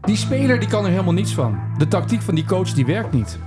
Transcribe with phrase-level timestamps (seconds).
[0.00, 1.58] Die speler die kan er helemaal niets van.
[1.78, 3.38] De tactiek van die coach die werkt niet.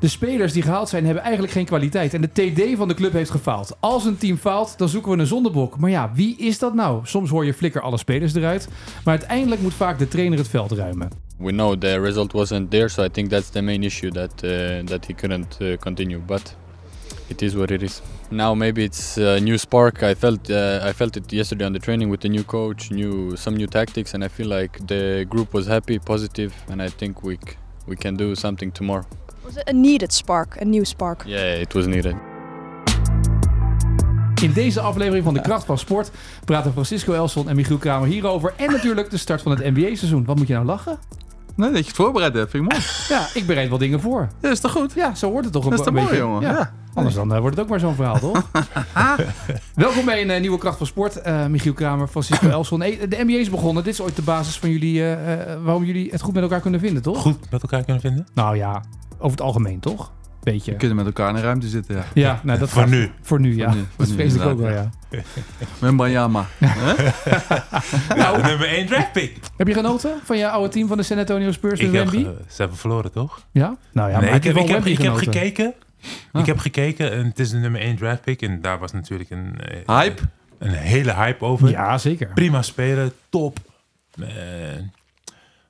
[0.00, 2.14] De spelers die gehaald zijn hebben eigenlijk geen kwaliteit.
[2.14, 3.76] En de TD van de club heeft gefaald.
[3.80, 5.78] Als een team faalt, dan zoeken we een zondebok.
[5.78, 7.00] Maar ja, wie is dat nou?
[7.02, 8.68] Soms hoor je flikker alle spelers eruit.
[9.04, 11.10] Maar uiteindelijk moet vaak de trainer het veld ruimen.
[11.38, 14.78] We know the result wasn't there, so I think that's the main issue that uh,
[14.84, 16.18] that he couldn't uh, continue.
[16.18, 16.56] But
[17.26, 18.00] it is what it is.
[18.30, 20.02] Now maybe it's a new spark.
[20.02, 23.36] I felt uh, I felt it yesterday on the training with the new coach, new
[23.36, 27.22] some new tactics, and I feel like the group was happy, positive, and I think
[27.22, 27.38] we
[27.86, 29.06] we can do something tomorrow.
[29.44, 31.24] Was it a needed spark, a new spark?
[31.26, 32.16] Yeah, it was needed.
[34.42, 36.10] In deze aflevering van De Kracht van Sport
[36.44, 38.54] praten Francisco Elson en Michiel Kramer hierover.
[38.56, 40.24] En natuurlijk de start van het NBA-seizoen.
[40.24, 40.98] Wat moet je nou lachen?
[41.58, 42.84] Nee, dat je het voorbereid hebt, vind ik mooi.
[43.18, 44.28] Ja, ik bereid wel dingen voor.
[44.42, 44.92] Ja, is toch goed?
[44.94, 46.08] Ja, zo hoort het toch Dat is een toch beetje.
[46.08, 46.42] mooi, jongen?
[46.42, 46.52] Ja.
[46.58, 46.72] Ja.
[46.94, 48.50] Anders dan eh, wordt het ook maar zo'n verhaal, toch?
[49.74, 51.16] Welkom bij een eh, nieuwe Kracht van Sport.
[51.20, 52.80] Eh, Michiel Kramer, Francisco Elson.
[52.80, 53.84] Hey, de NBA is begonnen.
[53.84, 56.60] Dit is ooit de basis van jullie, eh, eh, waarom jullie het goed met elkaar
[56.60, 57.18] kunnen vinden, toch?
[57.20, 58.26] Goed met elkaar kunnen vinden?
[58.34, 58.82] Nou ja,
[59.18, 60.12] over het algemeen, toch?
[60.42, 60.70] Beetje.
[60.70, 62.04] We kunnen met elkaar in een ruimte zitten, ja.
[62.14, 63.10] Ja, nou, dat Voor gaat- nu.
[63.22, 63.66] Voor nu, ja.
[63.66, 64.90] Voor nu, voor dat vrees ik ook wel, ja.
[65.80, 66.46] Met Banyama.
[68.16, 69.36] Nou, nummer 1 draft pick.
[69.56, 72.22] Heb je genoten van je oude team van de San Antonio Spurs heb, Wemby?
[72.48, 73.46] ze hebben verloren, toch?
[73.50, 73.76] Ja?
[73.92, 75.74] Nou ja, nee, maar ik heb, ik heb, ik gekeken.
[76.32, 76.40] Ah.
[76.40, 78.42] Ik heb gekeken en het is de nummer 1 draft pick.
[78.42, 80.22] En daar was natuurlijk een, eh, Hype?
[80.58, 81.68] een hele hype over.
[81.70, 82.26] Ja, zeker.
[82.34, 83.58] Prima spelen, top.
[84.20, 84.26] Eh,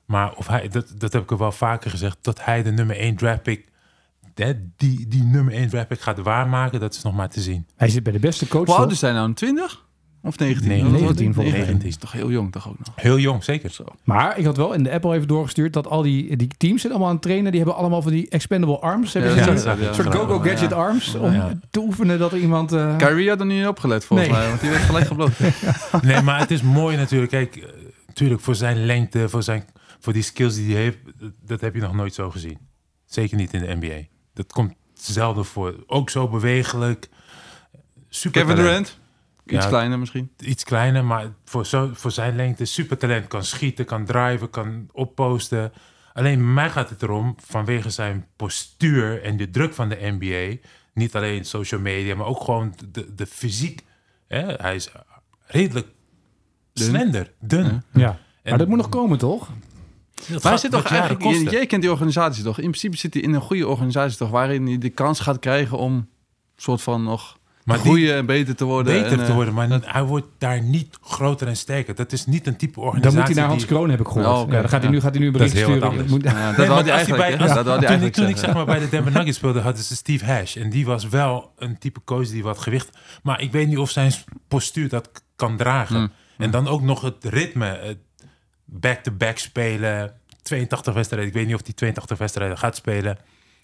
[0.05, 2.97] maar of hij, dat, dat heb ik er wel vaker gezegd, dat hij de nummer
[2.97, 3.68] 1 draft pick, hè,
[4.77, 7.67] die, die nummer 1 draft pick gaat waarmaken, dat is nog maar te zien.
[7.75, 8.65] Hij zit bij de beste coach.
[8.65, 9.33] Hoe oud is hij nou?
[9.33, 9.87] 20?
[10.23, 10.67] Of 19?
[10.69, 11.33] Nee, Wat wordt 19 hij?
[11.33, 11.63] volgens mij.
[11.65, 12.87] 19 is toch heel jong toch ook nog?
[12.95, 13.69] Heel jong, zeker.
[13.69, 13.83] Zo.
[14.03, 16.79] Maar ik had wel in de app al even doorgestuurd dat al die, die teams
[16.81, 17.51] zijn allemaal aan het trainen.
[17.51, 19.13] Die hebben allemaal van die expendable arms.
[19.13, 19.71] Hebben Ja, ze ja, gezien?
[19.71, 19.87] ja, ja.
[19.87, 20.75] een soort go-go gadget Ja.
[20.75, 21.15] arms.
[21.15, 21.59] Om Ja.
[21.71, 22.71] te oefenen dat er iemand...
[22.71, 24.37] eh, Kyrie had er niet opgelet volgens Nee.
[24.37, 25.31] mij, want die werd gelijk gebloot.
[26.01, 27.31] Nee, maar het is mooi natuurlijk.
[27.31, 27.63] Kijk, eh,
[28.07, 29.63] natuurlijk voor zijn lengte, voor, zijn,
[29.99, 30.97] voor die skills die hij heeft,
[31.45, 32.57] dat heb je nog nooit zo gezien.
[33.05, 34.07] Zeker niet in de NBA.
[34.39, 35.83] Dat komt zelden voor.
[35.87, 37.09] Ook zo bewegelijk.
[38.09, 38.85] Super Kevin talent.
[38.85, 38.99] Durant?
[39.45, 39.69] Iets Ja.
[39.69, 40.31] kleiner misschien.
[40.37, 43.27] Iets kleiner, maar voor, zo, voor zijn lengte super talent.
[43.27, 45.73] Kan schieten, kan driven, kan opposten.
[46.13, 50.67] Alleen bij mij gaat het erom, vanwege zijn postuur en de druk van de NBA.
[50.93, 53.83] Niet alleen social media, maar ook gewoon de, de fysiek.
[54.27, 54.53] Hè?
[54.53, 54.89] Hij is
[55.45, 55.87] redelijk
[56.73, 56.85] Dun.
[56.87, 57.65] slender, dun.
[57.65, 57.81] Ja.
[57.91, 58.09] ja.
[58.09, 59.49] En- Maar dat moet nog komen, toch?
[60.27, 62.57] Dat Maar zit toch eigenlijk, kent die organisatie toch?
[62.57, 65.77] In principe zit hij in een goede organisatie toch, waarin hij de kans gaat krijgen
[65.77, 66.07] om
[66.55, 68.93] soort van nog Maar te die- groeien en beter te worden.
[68.93, 71.95] beter en, te eh, worden, maar hij wordt daar niet groter en sterker.
[71.95, 73.17] Dat is niet een type Dan organisatie.
[73.19, 74.25] moet hij naar Hans die- Kroon, heb ik gehoord.
[74.25, 74.55] Oh, oké.
[74.55, 75.89] Ja, dan gaat hij, nu, gaat hij nu een Dat is bericht sturen.
[75.89, 76.09] anders.
[76.09, 77.37] Moet- Ja, dat Nee, had hij eigenlijk.
[77.37, 80.25] bij- Dat toen ik, toen zeg maar bij de Denver Nuggets speelde, hadden ze Steve
[80.25, 80.55] Hash.
[80.55, 82.89] En die was wel een type coach die wat gewicht...
[83.23, 84.11] Maar ik weet niet of zijn
[84.47, 85.95] postuur dat kan dragen.
[85.97, 86.11] Hmm.
[86.37, 87.65] En dan ook nog het ritme.
[87.83, 87.97] het
[88.71, 90.13] Back-to-back spelen.
[90.41, 91.27] 82 wedstrijden.
[91.29, 93.17] Ik weet niet of die 82 wedstrijden gaat spelen.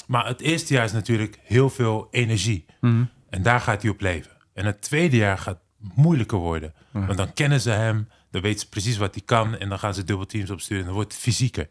[0.08, 2.66] Maar het eerste jaar is natuurlijk heel veel energie.
[2.82, 3.04] Mhm.
[3.30, 4.32] En daar gaat hij op leven.
[4.54, 5.58] En het tweede jaar gaat
[5.96, 6.74] moeilijker worden.
[6.92, 9.58] Want dan kennen ze hem, dan weten ze precies wat hij kan.
[9.58, 11.70] En dan gaan ze dubbelteams opsturen en dan wordt het fysieker.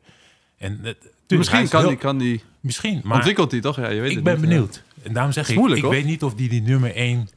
[0.59, 3.61] En het, tuurlijk, hij Misschien is kan heel- die, kan die, Misschien, maar ontwikkelt hij
[3.61, 3.77] toch?
[3.77, 4.43] Ja, je weet ik het ben niet.
[4.49, 4.83] benieuwd.
[5.03, 5.95] En daarom zeg ik, moeilijk, ik hoor.
[5.95, 7.29] weet niet of die die nummer 1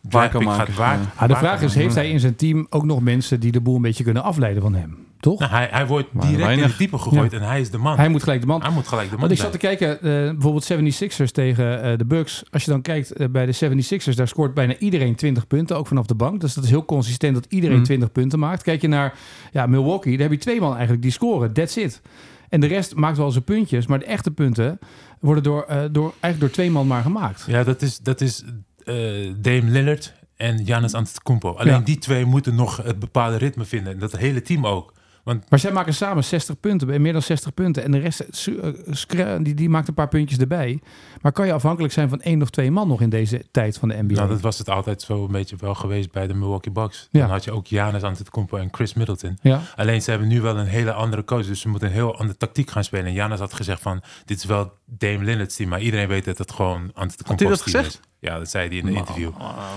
[0.00, 1.12] Waar kan maken, gaat waar, ja.
[1.14, 3.60] Ah, de waar vraag is, heeft hij in zijn team ook nog mensen die de
[3.60, 5.06] boel een beetje kunnen afleiden van hem?
[5.20, 5.38] Toch?
[5.40, 7.96] Nou, hij, hij wordt Maar direct in diepe gegooid en hij is de man.
[7.96, 8.62] Hij moet gelijk de man...
[8.62, 10.00] Hij moet gelijk de man Want ik zat te kijken, eh,
[10.32, 12.42] bijvoorbeeld 76ers tegen eh, de Bucks.
[12.50, 15.86] Als je dan kijkt eh, bij de 76ers, daar scoort bijna iedereen 20 punten, ook
[15.86, 16.40] vanaf de bank.
[16.40, 17.84] Dus dat is heel consistent dat iedereen Mhm.
[17.84, 18.62] 20 punten maakt.
[18.62, 19.14] Kijk je naar
[19.52, 21.52] ja, Milwaukee, daar heb je twee man eigenlijk die scoren.
[21.52, 22.00] That's it.
[22.48, 24.78] En de rest maakt wel zijn puntjes, maar de echte punten
[25.20, 27.44] worden door, eh, door, eigenlijk door twee man maar gemaakt.
[27.46, 28.44] Ja, dat is, dat is
[28.84, 28.94] eh,
[29.36, 31.50] Dame Lillard en Giannis Antetokounmpo.
[31.52, 31.80] Alleen Ja.
[31.80, 33.92] die twee moeten nog het bepaalde ritme vinden.
[33.92, 34.96] En dat hele team ook.
[35.28, 37.84] Want Maar zij maken samen 60 punten, meer dan 60 punten.
[37.84, 40.80] En de rest eh, scra- die, die maakt een paar puntjes erbij.
[41.22, 43.88] Maar kan je afhankelijk zijn van één of twee man nog in deze tijd van
[43.88, 44.14] de NBA?
[44.14, 47.08] nou, dat was het altijd zo een beetje wel geweest bij de Milwaukee Bucks.
[47.10, 47.20] Ja.
[47.20, 49.38] Dan had je ook Giannis Antetokounmpo en Chris Middleton.
[49.42, 49.60] ja.
[49.76, 51.46] Alleen ze hebben nu wel een hele andere coach.
[51.46, 53.06] Dus ze moeten een heel andere tactiek gaan spelen.
[53.06, 55.68] En Janis had gezegd van, dit is wel Dame Lillard's team.
[55.68, 57.86] Maar iedereen weet dat het gewoon Had hij dat team gezegd?
[57.86, 58.00] is.
[58.20, 59.30] Ja, dat zei hij in een interview.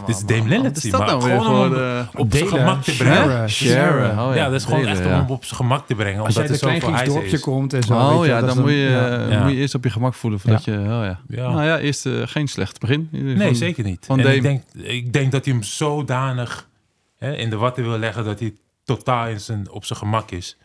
[0.06, 0.92] Dit is Dame team.
[0.92, 1.76] dat Maar nou weer gewoon
[2.16, 3.50] om op zijn gemak te brengen.
[3.50, 4.20] Sharen.
[4.20, 6.24] Oh, ja, dat is gewoon delen, echt om op zijn gemak te brengen.
[6.24, 7.94] Als uit er een klein dorpje komt en zo.
[7.94, 9.30] Oh weet je, ja, dan moet je, ja.
[9.30, 9.44] Ja.
[9.44, 10.72] moet je eerst op je gemak voelen voordat je...
[10.72, 11.20] Oh, ja.
[11.28, 11.50] Ja.
[11.50, 13.08] Nou ja, eerst eh, geen slecht begin.
[13.12, 14.06] Nee, Van- zeker niet.
[14.06, 14.36] van en Dame.
[14.36, 16.68] ik denk, ik denk dat hij hem zodanig
[17.18, 18.54] hè, in de watten wil leggen dat hij
[18.84, 20.58] totaal in zijn, op zijn gemak is.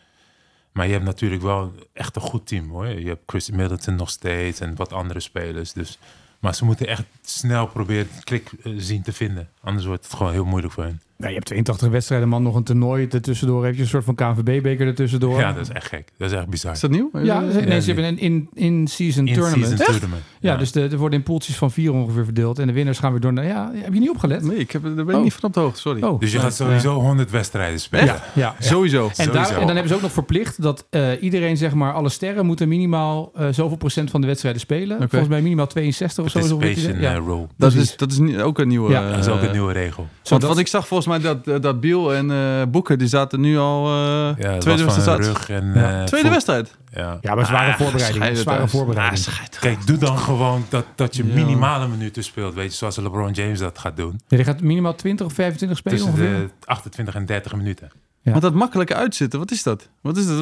[0.71, 2.87] Maar je hebt natuurlijk wel echt een goed team hoor.
[2.87, 5.73] Je hebt Chris Middleton nog steeds en wat andere spelers.
[5.73, 5.99] Dus,
[6.39, 9.49] maar ze moeten echt snel proberen klik eh, zien te vinden.
[9.61, 11.01] Anders wordt het gewoon heel moeilijk voor hen.
[11.17, 13.65] Nou, je hebt 82 wedstrijden, man, nog een toernooi ertussendoor.
[13.65, 15.39] Heb je een soort van KNVB-beker ertussendoor.
[15.39, 16.11] Ja, dat is echt gek.
[16.17, 16.71] Dat is echt bizar.
[16.71, 17.09] Is dat nieuw?
[17.13, 19.55] Ja, ze- nee, Ja, ze hebben een in- in-season tournament.
[19.71, 20.23] In-season tournament.
[20.39, 22.59] Ja, dus de, er worden in poeltjes van vier ongeveer verdeeld.
[22.59, 23.45] En de winnaars gaan weer door naar...
[23.45, 24.43] Ja, heb je niet opgelet?
[24.43, 25.23] Nee, ik heb, daar ben ik Oh.
[25.23, 26.01] niet van op de hoogte, sorry.
[26.03, 26.19] Oh.
[26.19, 28.05] Dus je gaat sowieso 100 wedstrijden spelen.
[28.05, 28.55] Ja, ja.
[28.59, 29.07] Sowieso.
[29.07, 29.31] En, Sowieso.
[29.33, 32.45] daar, en dan hebben ze ook nog verplicht dat eh, iedereen, zeg maar, alle sterren
[32.45, 34.97] moeten minimaal eh, zoveel procent van de wedstrijden spelen.
[34.97, 36.57] Volgens mij minimaal 62 of zo.
[36.59, 37.47] is eh, rule.
[37.57, 38.91] Dat is, dat is ook een nieuwe...
[38.91, 40.07] Ja, Dat is ook een nieuwe regel.
[40.23, 43.39] Want, want ik zag volgens mij dat, eh, dat Biel en eh Boeken, die zaten
[43.39, 45.49] nu al eh, Ja, tweede wedstrijd.
[45.49, 45.99] en Ja.
[45.99, 46.75] eh, Tweede wedstrijd.
[46.93, 47.17] Ja.
[47.21, 48.15] Ja, maar zware Ah, voorbereiding.
[48.17, 48.69] schijt het Zware uit.
[48.69, 49.25] voorbereiding.
[49.27, 49.59] Ah.
[49.59, 52.53] Kijk, doe dan gewoon dat, dat je minimale minuten speelt.
[52.53, 54.19] Weet je, zoals LeBron James dat gaat doen.
[54.27, 56.37] Ja, die gaat minimaal 20 of 25 spelen Tussen ongeveer.
[56.59, 57.91] de 28 en 30 minuten.
[58.21, 58.31] Ja.
[58.31, 59.89] Want dat makkelijke uitzitten, wat is dat?
[60.01, 60.37] Wat is dat?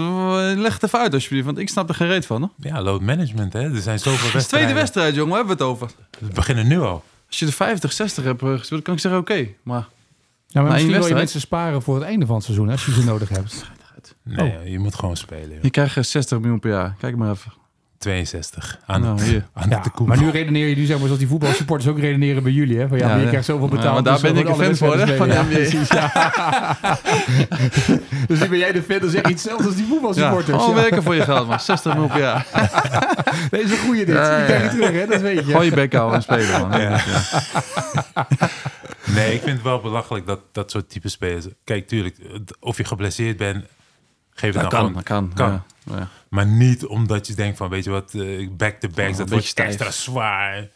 [0.58, 2.40] Leg het even uit alsjeblieft, want ik snap er geen reet van.
[2.42, 2.50] Hoor.
[2.58, 3.60] Ja, load management, hè.
[3.74, 4.48] Er zijn zoveel Het is wedstrijden.
[4.70, 5.90] tweede wedstrijd, jongen, waar hebben we het over?
[6.20, 7.04] We beginnen nu al.
[7.28, 9.48] Als je de 50, 60 hebt gespeeld, kan ik zeggen oké.
[9.64, 9.88] Maar
[10.56, 12.86] Ja, maar één misschien wil je mensen sparen voor het einde van het seizoen, als
[12.86, 13.66] je ze nodig hebt.
[14.24, 14.68] Nee, Oh.
[14.68, 15.50] je moet gewoon spelen.
[15.54, 15.62] joh.
[15.64, 16.96] je krijgt eh, 60 miljoen per jaar.
[17.00, 17.52] Kijk maar even.
[18.06, 18.78] 62.
[18.86, 21.28] Aan Nou, het, aan Ja, de maar nu redeneer je nu, zeg maar, zoals die
[21.28, 22.78] voetbalsupporters ook redeneren bij jullie.
[22.78, 22.88] Hè?
[22.88, 23.30] Van, ja, Ja, maar je ja.
[23.30, 23.94] krijgt zoveel Ja, betaald.
[23.94, 25.28] maar daar dus ben ik een fan voor, hè, van.
[25.28, 26.12] Ja, precies, ja.
[28.28, 30.58] dus nu ben jij de fan, dan zeg je hetzelfde als die voetbalsupporters.
[30.58, 30.82] gewoon Ja.
[30.82, 31.60] werken voor je geld, man.
[31.60, 32.46] 60 miljoen per jaar.
[33.52, 34.16] Deze is een goeie dit.
[34.16, 34.86] Ja, Die krijg je ja.
[34.86, 35.08] terug, hè?
[35.08, 35.52] dat weet je.
[35.52, 36.82] Gooi je bek houden en spelen, man.
[36.82, 37.00] Ja.
[39.06, 41.46] Nee, ik vind het wel belachelijk dat dat soort type spelers...
[41.64, 42.16] Kijk, tuurlijk,
[42.60, 43.66] of je geblesseerd bent,
[44.36, 44.94] geef het Dat dan kan, gewoon.
[44.94, 45.34] dat kan.
[45.34, 45.62] kan.
[45.94, 46.08] Ja, ja.
[46.30, 49.46] Maar niet omdat je denkt van, weet je wat, eh, back-to-back, Oh, dat een wordt
[49.46, 49.68] stijf.
[49.68, 50.68] extra zwaar.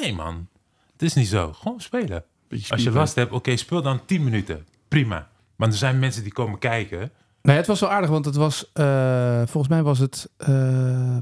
[0.00, 0.48] Nee, man.
[0.92, 1.52] Het is niet zo.
[1.52, 2.24] Gewoon spelen.
[2.48, 4.66] Beetje Als je last hebt, oké, speel dan 10 minuten.
[4.88, 5.28] Prima.
[5.56, 7.10] Maar er zijn mensen die komen kijken.
[7.42, 11.16] Nee, het was wel aardig, want het was, eh, volgens mij was het eh,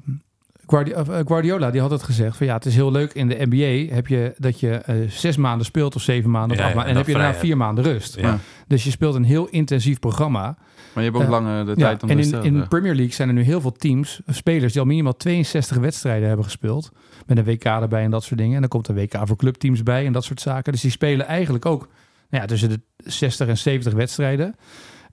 [1.27, 4.07] Guardiola, die had het gezegd van ja, het is heel leuk in de NBA heb
[4.07, 6.99] je dat je zes maanden speelt of zeven maanden of Ja, acht ja, maanden en
[7.07, 8.17] heb je daarna vier maanden rust.
[8.17, 8.39] Ja.
[8.67, 10.57] Dus je speelt een heel intensief programma.
[10.95, 11.41] Maar je hebt ook Ja.
[11.41, 12.45] langer de tijd om en te in, stellen.
[12.47, 12.61] in Ja.
[12.61, 15.77] de Premier League zijn er nu heel veel teams, eh, spelers die al minimaal 62
[15.77, 16.91] wedstrijden hebben gespeeld.
[17.27, 18.55] Met een WK erbij en dat soort dingen.
[18.55, 20.73] En dan komt een WK voor clubteams bij en dat soort zaken.
[20.73, 21.89] Dus die spelen eigenlijk ook
[22.31, 24.55] nou ja, tussen de 60 en 70 wedstrijden.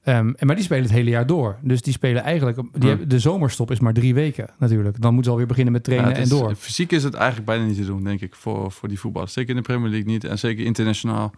[0.03, 1.57] Ehm, en maar die spelen het hele jaar door.
[1.61, 2.55] Dus die spelen eigenlijk...
[2.57, 2.87] Die Ja.
[2.87, 5.01] hebben, de zomerstop is maar drie weken natuurlijk.
[5.01, 6.55] Dan moeten ze alweer beginnen met trainen Ja, en door.
[6.55, 9.33] Fysiek is het eigenlijk bijna niet te doen, denk ik, voor, voor die voetballers.
[9.33, 10.23] Zeker in de Premier League niet.
[10.23, 11.31] En zeker internationaal.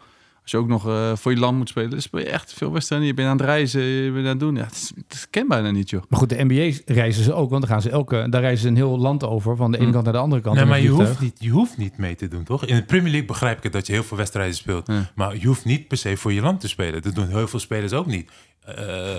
[0.48, 2.72] Als je ook nog eh, voor je land moet spelen, dan speel je echt veel
[2.72, 3.08] wedstrijden.
[3.08, 4.56] Je bent aan het reizen, je bent aan het doen.
[4.56, 6.04] Ja, het, is, ken bijna niet, joh.
[6.10, 7.50] Maar goed, de NBA reizen ze ook.
[7.50, 8.28] Want dan gaan ze elke...
[8.30, 9.56] Daar reizen ze een heel land over.
[9.56, 9.92] Van de ene Hm.
[9.92, 10.56] kant naar de andere kant.
[10.56, 12.66] Nee, maar je hoeft, niet, je hoeft niet mee te doen, toch?
[12.66, 14.88] In de Premier League begrijp ik het dat je heel veel wedstrijden speelt.
[14.88, 15.12] Ja.
[15.16, 17.02] Maar je hoeft niet per se voor je land te spelen.
[17.02, 18.32] Dat doen heel veel spelers ook niet.
[18.66, 18.76] Eh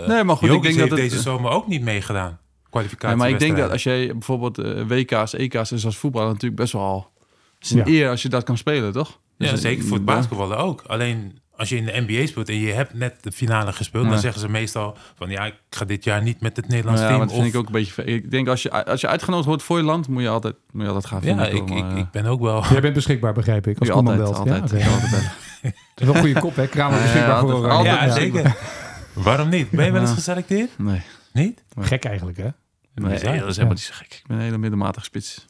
[0.07, 2.39] Nee, maar goed, ik denk dat heeft het- deze zomer ook niet meegedaan.
[2.71, 3.17] Kwalificatie.
[3.17, 6.73] Maar ik denk dat als jij bijvoorbeeld eh, WK's, EK's is als voetballer natuurlijk best
[6.73, 7.11] wel al...
[7.59, 7.87] Het is een Ja.
[7.87, 9.21] eer als je dat kan spelen, toch?
[9.39, 10.83] Ja, Dus, zeker voor het eh, basketballen ook.
[10.87, 14.11] Alleen als je in de NBA speelt en je hebt net de finale gespeeld, Ja.
[14.11, 17.13] dan zeggen ze meestal van ja, ik ga dit jaar niet met het Nederlands Nou
[17.13, 17.29] ja, team.
[17.29, 18.05] dat vind of- ik ook een beetje...
[18.05, 20.83] Ik denk als je, als je uitgenodigd wordt voor je land, moet je altijd, moet
[20.83, 21.47] je altijd gaan ja, vinden.
[21.49, 22.65] ik, ik, maar, eh, ik ben ook wel.
[22.71, 23.79] Jij bent beschikbaar, begrijp ik.
[23.79, 24.35] Als altijd, belt.
[24.37, 24.91] altijd, Ja, oké.
[24.93, 25.31] altijd
[25.97, 26.67] is wel een goede kop, hè?
[26.67, 28.13] Kramer beschikbaar ja, voor altijd- ja, altijd.
[28.13, 28.57] zeker.
[29.13, 29.71] Waarom niet?
[29.71, 30.71] Ben je wel eens geselecteerd?
[30.79, 31.03] Nee.
[31.33, 31.63] Niet?
[31.79, 32.49] Gek eigenlijk, hè?
[32.95, 34.13] Nee, dat is helemaal niet zo gek.
[34.15, 35.47] Ik ben een hele middelmatige spits.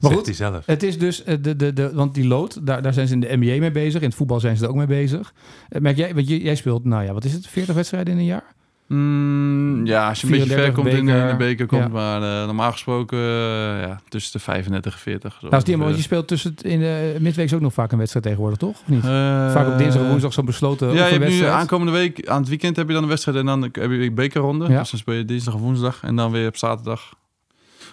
[0.00, 0.66] Maar goed, zelf.
[0.66, 3.20] Het is dus, eh, de, de, de, want die lood, daar, daar zijn ze in
[3.20, 4.00] de NBA mee bezig.
[4.00, 5.32] In het voetbal zijn ze er ook mee bezig.
[5.68, 8.18] Eh, Merk jij, want jij, jij speelt, nou ja, wat is het, 40 wedstrijden in
[8.18, 8.44] een jaar?
[8.86, 11.82] Mm, ja, als je een beetje 34 ver komt in, de- in de beker, komt,
[11.82, 11.88] ja.
[11.88, 15.32] maar eh, normaal gesproken ja, tussen de 35 en 40.
[15.32, 17.92] Zo Nou, is die, want je speelt tussen het, in de midweek ook nog vaak
[17.92, 18.70] een wedstrijd tegenwoordig, toch?
[18.70, 19.02] Of niet?
[19.02, 22.48] Vaak op dinsdag en woensdag zo'n besloten Ja, je hebt nu aankomende week, aan het
[22.48, 24.68] weekend heb je dan een wedstrijd en dan heb je een bekerronde.
[24.68, 24.78] Ja.
[24.78, 27.14] Dus dan speel je dinsdag of woensdag en dan weer op zaterdag.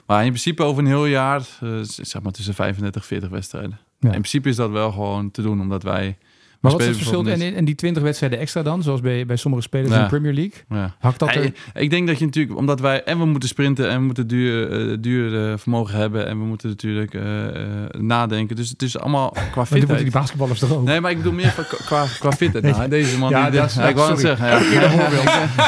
[0.08, 3.80] Maar in principe over een heel jaar, eh, zeg maar tussen 35 en 40 wedstrijden.
[4.00, 4.08] Ja.
[4.08, 6.18] In principe is dat wel gewoon te doen, omdat wij...
[6.60, 7.26] Maar wat is het verschil?
[7.28, 10.34] En, en die 20 wedstrijden extra dan, zoals bij, bij sommige spelers in de Premier
[10.34, 10.54] League?
[10.70, 10.96] Ja.
[11.00, 11.52] Hakt dat er...
[11.74, 14.72] ik denk dat je natuurlijk, omdat wij en we moeten sprinten en we moeten duur,
[14.72, 17.24] eh, duur eh, vermogen hebben en we moeten natuurlijk eh,
[18.00, 18.56] nadenken.
[18.56, 20.02] Dus het is allemaal qua die moeten fitheid.
[20.02, 20.84] die basketballers toch ook?
[20.84, 22.64] Nee, maar ik bedoel meer qua, qua, qua fitheid.
[22.64, 24.48] Nou, deze man, Ja, die, dat ik wou het zeggen.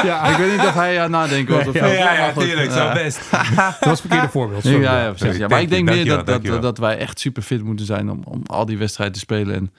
[0.04, 0.24] Ja.
[0.24, 1.92] ik weet niet of hij aan nadenken was of Ja, zo.
[1.92, 2.70] ja, tuurlijk.
[2.70, 2.92] Ja.
[2.92, 3.30] best.
[3.30, 4.62] dat was het verkeerde voorbeeld.
[4.62, 4.82] sorry.
[4.82, 5.38] Ja, ja, precies.
[5.38, 8.22] Ja, maar ik denk meer dat, dat, dat wij echt super fit moeten zijn om,
[8.24, 9.54] om al die wedstrijden te spelen.
[9.54, 9.70] En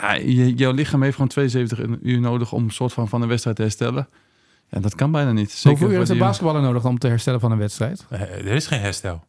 [0.00, 3.28] ja, je, jouw lichaam heeft gewoon 72 uur nodig om een soort van, van een
[3.28, 4.08] wedstrijd te herstellen.
[4.68, 5.50] Ja, dat kan bijna niet.
[5.50, 8.06] Zeker Hoeveel uur heeft een basketballer nodig om te herstellen van een wedstrijd?
[8.10, 9.24] Eh, er is geen herstel.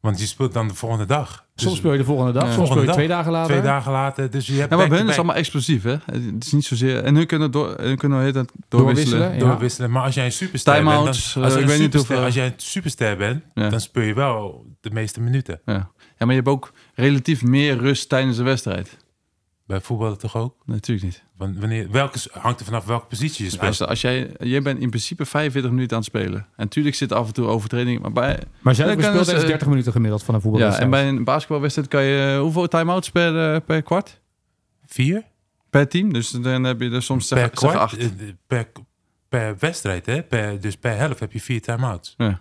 [0.00, 1.44] Want je speelt dan de volgende dag.
[1.54, 2.52] Dus Soms speel je de volgende dag, Ja.
[2.52, 3.50] soms speel je twee dagen later.
[3.50, 4.30] twee dagen later.
[4.30, 5.96] Dus je hebt Ja, maar bij hun is allemaal explosief, hè?
[6.04, 7.04] Het is niet zozeer...
[7.04, 9.18] En hun kunnen, door, hun kunnen hele tijd doorwisselen.
[9.18, 9.52] Doorwisselen, ja.
[9.52, 9.90] doorwisselen.
[9.90, 12.34] Maar als jij een superster bent, dan, als, eh, je ik weet niet hoeveel- als
[12.34, 13.68] jij een superster bent, Ja.
[13.68, 15.60] dan speel je wel de meeste minuten.
[15.64, 15.72] Ja.
[15.72, 18.96] ja, maar je hebt ook relatief meer rust tijdens de wedstrijd.
[19.66, 20.56] Bij voetballen toch ook?
[20.66, 21.22] Natuurlijk niet.
[21.36, 23.80] Wan- Wanneer, welke, hangt er vanaf welke positie je speelt.
[23.86, 26.38] Als jij, jij bent in principe 45 minuten aan het spelen.
[26.40, 28.00] En natuurlijk zit af en toe overtreding.
[28.00, 30.34] Maar bij, Maar zij Dan hebben kan gespeeld dus, is eh, 30 minuten gemiddeld van
[30.34, 30.90] een ja, en voetbalwedstrijd.
[30.90, 34.20] bij een basketbalwedstrijd kan je eh, hoeveel time-outs per, eh, per kwart?
[34.86, 35.22] Vier?
[35.70, 36.12] Per team.
[36.12, 37.76] Dus dan heb je er soms zeg, Per zeg kwart?
[37.82, 37.96] acht.
[37.96, 38.08] eh,
[38.46, 38.68] Per,
[39.28, 40.22] per wedstrijd, hè?
[40.22, 42.14] Per, dus per helft heb je vier time-outs.
[42.16, 42.40] Ja,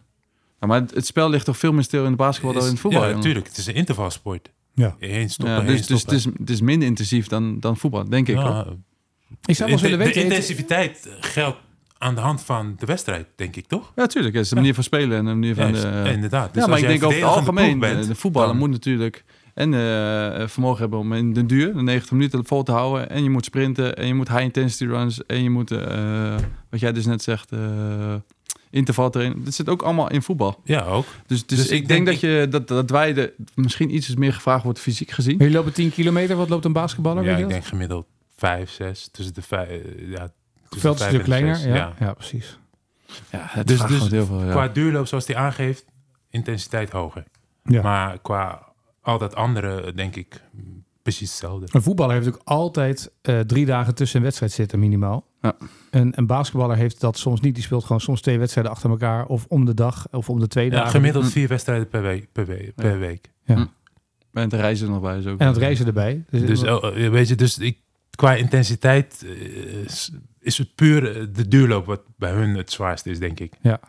[0.60, 2.80] maar het, het spel ligt toch veel meer stil in de basketbal dan in het
[2.80, 3.08] voetbal.
[3.08, 3.48] Ja, natuurlijk.
[3.48, 4.52] Het is een intervalsport.
[4.74, 4.96] Ja.
[5.00, 8.28] Eén stoppen, Ja, dus dus het, is, het is minder intensief dan, dan voetbal, denk
[8.28, 8.36] ik.
[8.36, 8.78] Ja, hoor.
[9.46, 10.22] Ik zou wel de, willen de weten...
[10.22, 11.58] heet- intensiviteit geldt
[11.98, 13.92] aan de hand van de wedstrijd, denk ik, toch?
[13.96, 14.34] Ja, natuurlijk.
[14.36, 15.72] Het is de manier van spelen en de manier van...
[15.72, 16.54] De, inderdaad.
[16.54, 19.74] Dus ja, maar ik denk over het algemeen, bent, de voetballer dan- moet natuurlijk en
[19.74, 23.10] eh, vermogen hebben om in de duur, de 90 minuten vol te houden.
[23.10, 26.36] En je moet sprinten en je moet high intensity runs en je moet, eh,
[26.70, 27.60] wat jij dus net zegt, eh
[28.74, 29.44] interval trainen.
[29.44, 30.60] Dat zit ook allemaal in voetbal.
[30.64, 31.06] Ja, ook.
[31.28, 34.16] Dus, dus, Dus ik, ik denk, denk- dat, je, dat, dat wij de, misschien iets
[34.16, 35.38] meer gevraagd wordt fysiek gezien.
[35.38, 36.36] Jullie lopen 10 kilometer.
[36.36, 37.24] Wat loopt een basketballer?
[37.24, 38.06] Ja, ik denk gemiddeld
[38.38, 39.10] vijf, zes.
[39.12, 39.70] Tussen de vijf...
[39.70, 40.32] eh, Ja, Het
[40.70, 41.68] tussen veld de is de kleiner.
[41.68, 42.14] Ja, ja.
[42.14, 42.58] precies.
[43.32, 44.44] Ja, het Dus- vraagt dus gewoon heel veel.
[44.46, 44.52] Ja.
[44.52, 45.86] Qua duurloop, zoals die aangeeft,
[46.30, 47.24] intensiteit hoger.
[47.64, 47.82] Ja.
[47.82, 50.42] Maar qua al dat andere, denk ik,
[51.04, 51.68] precies hetzelfde.
[51.72, 55.28] Een voetballer heeft natuurlijk altijd eh, drie dagen tussen een wedstrijd zitten, minimaal.
[55.42, 55.56] Ja.
[55.90, 57.56] Een, een basketballer heeft dat soms niet.
[57.56, 59.26] Die speelt gewoon soms twee wedstrijden achter elkaar.
[59.26, 60.90] Of om de dag, of om de twee Ja, dagen.
[60.92, 62.32] gemiddeld vier wedstrijden per week.
[62.32, 62.98] Per week, per Ja.
[62.98, 63.32] week.
[63.46, 63.70] En
[64.34, 65.40] het reizen er nog bij is ook.
[65.40, 66.24] En het reizen erbij.
[66.30, 67.78] Dus, Dus oh, oh, weet je, dus ik,
[68.16, 69.32] qua intensiteit eh,
[69.84, 73.54] is, is het puur eh, de duurloop wat bij hun het zwaarste is, denk ik.
[73.62, 73.80] Ja.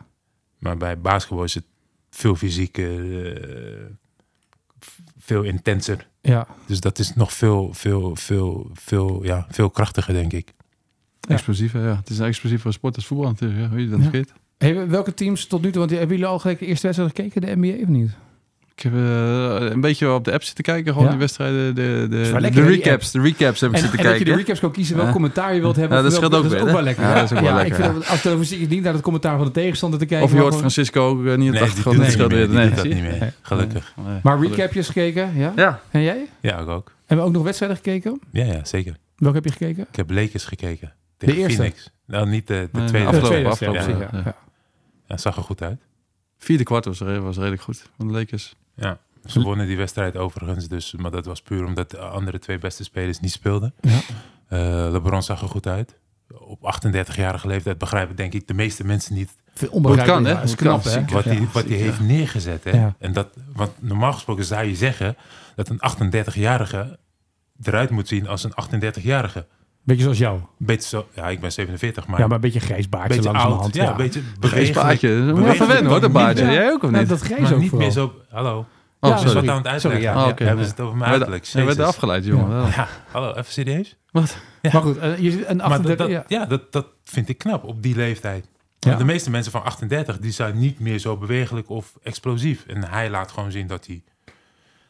[0.59, 1.65] Maar bij basketbal is het
[2.09, 3.85] veel fysieker, eh,
[5.17, 6.07] veel intenser.
[6.25, 6.47] Ja.
[6.65, 10.53] Dus dat is nog veel, veel, veel, veel, ja, veel krachtiger, denk ik.
[11.27, 11.79] Explosief, ja.
[11.95, 13.59] Het is een explosieve sport als voetbal natuurlijk.
[13.59, 13.69] Ja.
[13.69, 14.03] Hoe je dat Ja.
[14.03, 14.33] vergeet.
[14.57, 15.79] Hey, welke teams tot nu toe?
[15.79, 18.11] Want hebben jullie al gelijk de eerste wedstrijd gekeken, de NBA of niet?
[18.75, 20.91] Ik heb eh, een beetje op de app zitten kijken.
[20.93, 21.13] Gewoon Ja?
[21.13, 23.11] de wedstrijden, de, de, de, recaps.
[23.11, 24.25] De recaps heb ik En, zitten en dat je kijken.
[24.25, 25.13] de recaps kan kiezen welk Ja.
[25.13, 26.03] commentaar je wilt hebben.
[26.03, 27.03] Dat scheelt ook dat is ook wel lekker.
[27.03, 27.15] Ja, hè?
[27.15, 29.45] dat is ook wel Ja, lekker, Ik vind als televisie niet naar het commentaar van
[29.45, 30.25] de tegenstander te kijken.
[30.27, 31.97] Of je hoort gewoon- Francisco ook eh, niet op de achtergrond.
[31.97, 33.33] Nee, dat niet meer.
[33.41, 33.93] Gelukkig.
[34.23, 35.53] Maar recapjes gekeken, ja?
[35.55, 35.79] Ja.
[35.91, 36.25] En jij?
[36.39, 36.91] Ja, ik ook.
[37.05, 38.19] Hebben we ook nog wedstrijden gekeken?
[38.31, 38.95] Ja, ja, zeker.
[39.15, 39.85] Welke heb je gekeken?
[39.89, 40.93] Ik heb Lakers gekeken.
[41.17, 41.53] Tegen eerste?
[41.55, 41.89] Phoenix.
[42.07, 43.11] Nou, niet de, de Nee, tweede.
[43.11, 44.21] de de tweede afgelopen, wedstrijd, afgelopen, ja.
[44.23, 44.23] ja.
[44.25, 44.35] Ja.
[45.07, 45.79] Ja, zag er goed uit.
[46.37, 47.89] Vierde kwart was, was redelijk goed.
[47.97, 48.55] Van de Lakers.
[48.75, 48.99] Ja.
[49.25, 52.83] Ze wonnen die wedstrijd overigens, dus, maar dat was puur omdat de andere twee beste
[52.83, 53.73] spelers niet speelden.
[53.81, 53.99] Ja.
[54.47, 55.95] Eh, LeBron zag er goed uit.
[56.33, 59.69] Op 38-jarige leeftijd begrijpen denk ik de meeste mensen niet het
[60.03, 60.31] kan, hè?
[60.31, 61.05] Ja, Dat is het knap, hè?
[61.51, 61.83] Wat hij ja.
[61.83, 62.63] heeft neergezet.
[62.63, 62.71] Hè?
[62.71, 62.95] Ja.
[62.99, 65.15] En dat, want normaal gesproken zou je zeggen
[65.55, 66.99] dat een 38-jarige
[67.63, 68.53] eruit moet zien als een
[68.83, 69.45] 38-jarige.
[69.85, 70.39] Beetje zoals jou.
[70.57, 73.43] Beetje zo, ja, ik ben 47, maar, Ja, maar een beetje grijs baardje beetje langs
[73.43, 73.59] de oud.
[73.61, 73.75] hand.
[73.75, 75.15] Ja, een beetje Grijs baardje.
[75.33, 76.45] Moet je even wennen hoor, dat baardje.
[76.45, 77.09] Jij ook of niet?
[77.09, 77.87] dat grijs Maar ook niet vooral.
[77.87, 78.13] meer zo...
[78.29, 78.57] Hallo.
[78.99, 79.47] Oh, Ja, Dus sorry.
[79.47, 80.19] wat aan het Sorry, uitleggen.
[80.21, 80.25] ja.
[80.25, 80.43] Oh, oké.
[80.43, 81.47] Hebben ze het over mijn uiterlijk?
[81.47, 82.65] Hij werd afgeleid, jongen.
[82.75, 83.95] Ja, hallo, even serieus?
[84.11, 84.37] Wat?
[84.61, 85.97] Maar goed, je, een Maar 38...
[85.97, 86.23] dat, ja.
[86.27, 88.49] ja, dat, dat vind ik knap op die leeftijd.
[88.79, 88.87] Ja.
[88.87, 92.63] Want De meeste mensen van 38 die zijn niet meer zo bewegelijk of explosief.
[92.67, 94.03] En hij laat gewoon zien dat hij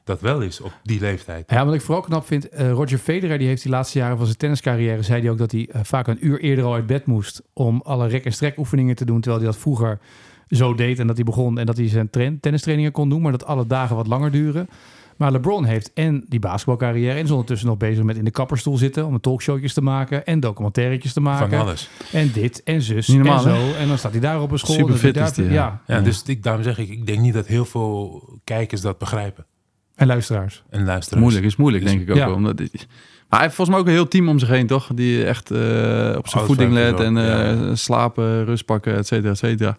[0.06, 1.50] dat wel is op die leeftijd.
[1.52, 4.26] Ja, wat ik vooral knap vind, eh, Roger Federer, die heeft die laatste jaren van
[4.26, 7.06] zijn tenniscarrière, zei hij ook dat hij eh, vaak een uur eerder al uit bed
[7.06, 10.00] moest om alle rek- en strek oefeningen te doen, terwijl hij dat vroeger
[10.50, 13.32] zo deed en dat hij begon en dat hij zijn train- tennistrainingen kon doen, maar
[13.32, 14.68] dat alle dagen wat langer duren.
[15.18, 18.78] Maar LeBron heeft en die basketbalcarrière en is ondertussen nog bezig met in de kapperstoel
[18.78, 21.50] zitten om een talkshowtjes te maken en documentairetjes te maken.
[21.50, 21.90] Van alles.
[22.12, 23.74] En dit en zus normaal, en zo.
[23.78, 24.76] En dan staat hij daar op een school.
[24.76, 25.62] Super dat hij fit is daar- die, ja.
[25.64, 25.82] ja.
[25.88, 26.02] Ja, Ja.
[26.02, 29.46] Dus ik, daarom zeg ik, ik denk niet dat heel veel kijkers dat begrijpen.
[29.96, 30.64] En luisteraars.
[30.70, 31.20] En luisteren.
[31.20, 32.26] Moeilijk, is moeilijk Dus- denk ik ook ja.
[32.26, 32.36] wel.
[32.36, 32.68] Omdat, maar
[33.30, 34.90] hij heeft volgens mij ook een heel team om zich heen, toch?
[34.94, 39.38] Die echt eh, op zijn voeding let en eh, slapen, rust pakken, et cetera, et
[39.38, 39.78] cetera.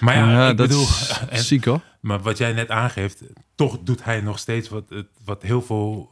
[0.00, 0.86] Maar ja, Ja, ik dat bedoel,
[1.30, 1.80] is ziek hoor.
[2.00, 3.22] maar wat jij net aangeeft,
[3.54, 4.84] toch doet hij nog steeds wat,
[5.24, 6.08] wat heel veel,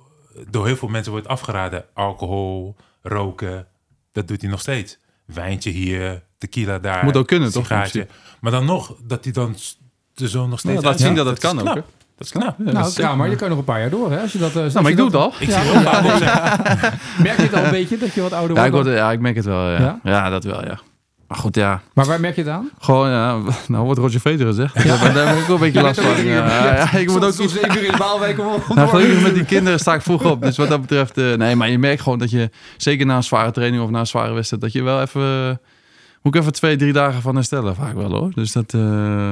[0.50, 1.84] door heel veel mensen wordt afgeraden.
[1.94, 3.66] Alcohol, roken,
[4.12, 4.98] dat doet hij nog steeds.
[5.24, 7.04] Wijntje hier, tequila daar.
[7.04, 7.68] Moet ook kunnen, toch.
[8.40, 9.56] Maar dan nog, dat hij dan
[10.14, 11.82] er zo nog steeds Ja, laat zien dat het kan ook?
[12.18, 12.54] Dat is knap.
[12.58, 13.08] Ja, dat nou, is zeker.
[13.10, 14.20] Kramer, je kan nog een paar jaar door, hè?
[14.20, 15.42] Als je dat, eh, als Nou, maar ik doe dat- het al.
[15.42, 16.02] Ik Ja.
[16.02, 18.86] zie zijn- Merk je het al een beetje dat je wat ouder Ja, ik, wordt?
[18.86, 19.68] word, ja, ik merk het wel.
[19.70, 19.78] Ja.
[19.80, 19.98] Ja?
[20.02, 20.30] Ja?
[20.30, 20.78] dat wel, ja.
[21.28, 21.80] Maar goed, ja.
[21.94, 22.70] Maar waar merk je het aan?
[22.80, 23.38] Gewoon, ja.
[23.68, 24.82] Nou wordt Roger Federer gezegd.
[24.82, 25.12] Ja.
[25.12, 26.24] Daar heb ik ook een beetje last van.
[26.24, 29.78] Ja, ja, ik moet ook zeven uur in Waalwijk om Nou, gelukkig met die kinderen
[29.78, 30.42] sta ik vroeg op.
[30.42, 31.18] Dus wat dat betreft...
[31.18, 32.50] eh, nee, maar je merkt gewoon dat je...
[32.76, 34.62] Zeker na een zware training of na een zware wedstrijd...
[34.62, 35.20] Dat je wel even...
[35.22, 35.56] eh,
[36.22, 38.30] moet ik even twee, drie dagen van herstellen vaak wel hoor.
[38.34, 38.74] Dus dat...
[38.74, 39.30] eh,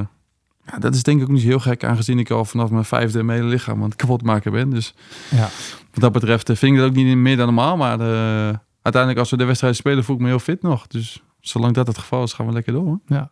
[0.66, 1.84] ja, dat is denk ik ook niet heel gek.
[1.84, 4.70] Aangezien ik al vanaf mijn vijfde mijn hele lichaam aan het kapot maken ben.
[4.70, 4.94] Dus
[5.30, 5.48] Ja.
[5.90, 7.76] wat dat betreft eh, vind ik dat ook niet meer dan normaal.
[7.76, 10.86] Maar eh, uiteindelijk als we de wedstrijd spelen voel ik me heel fit nog.
[10.86, 12.84] Dus zolang dat het geval is gaan we lekker door.
[12.84, 13.00] hoor.
[13.06, 13.30] Ja.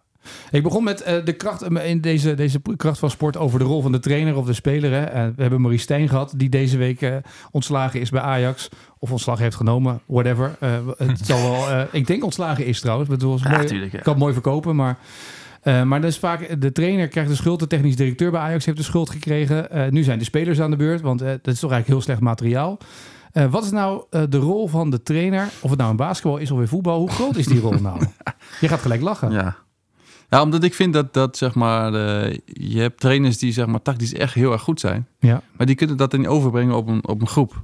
[0.51, 3.83] Ik begon met eh, de kracht in deze, deze kracht van sport over de rol
[3.83, 4.91] van de trainer of de speler.
[4.93, 5.33] Hè.
[5.35, 7.17] We hebben Maurice Stijn gehad, die deze week eh,
[7.51, 8.69] ontslagen is bij Ajax.
[8.99, 10.57] Of ontslag heeft genomen, whatever.
[10.61, 13.11] Eh, het zal wel, eh, ik denk ontslagen is trouwens.
[13.11, 13.99] Ik bedoel, Ja, mooi, tuurlijk, ja.
[13.99, 14.99] kan het mooi verkopen, maar...
[15.65, 18.65] eh, maar dat is vaak, de trainer krijgt de schuld, de technisch directeur bij Ajax
[18.65, 19.71] heeft de schuld gekregen.
[19.71, 22.01] Eh, nu zijn de spelers aan de beurt, want eh, dat is toch eigenlijk heel
[22.01, 22.79] slecht materiaal.
[23.51, 26.61] Wat is nou de rol van de trainer, of het nou in basketbal is of
[26.61, 28.07] in voetbal, hoe groot is die rol nou?
[28.61, 29.31] Je gaat gelijk lachen.
[29.31, 29.57] Ja.
[30.31, 31.93] ja, omdat ik vind dat, dat zeg maar,
[32.45, 35.07] je hebt trainers die zeg maar tactisch echt heel erg goed zijn.
[35.19, 35.43] Ja.
[35.57, 37.63] Maar die kunnen dat dan niet overbrengen op een, op een groep.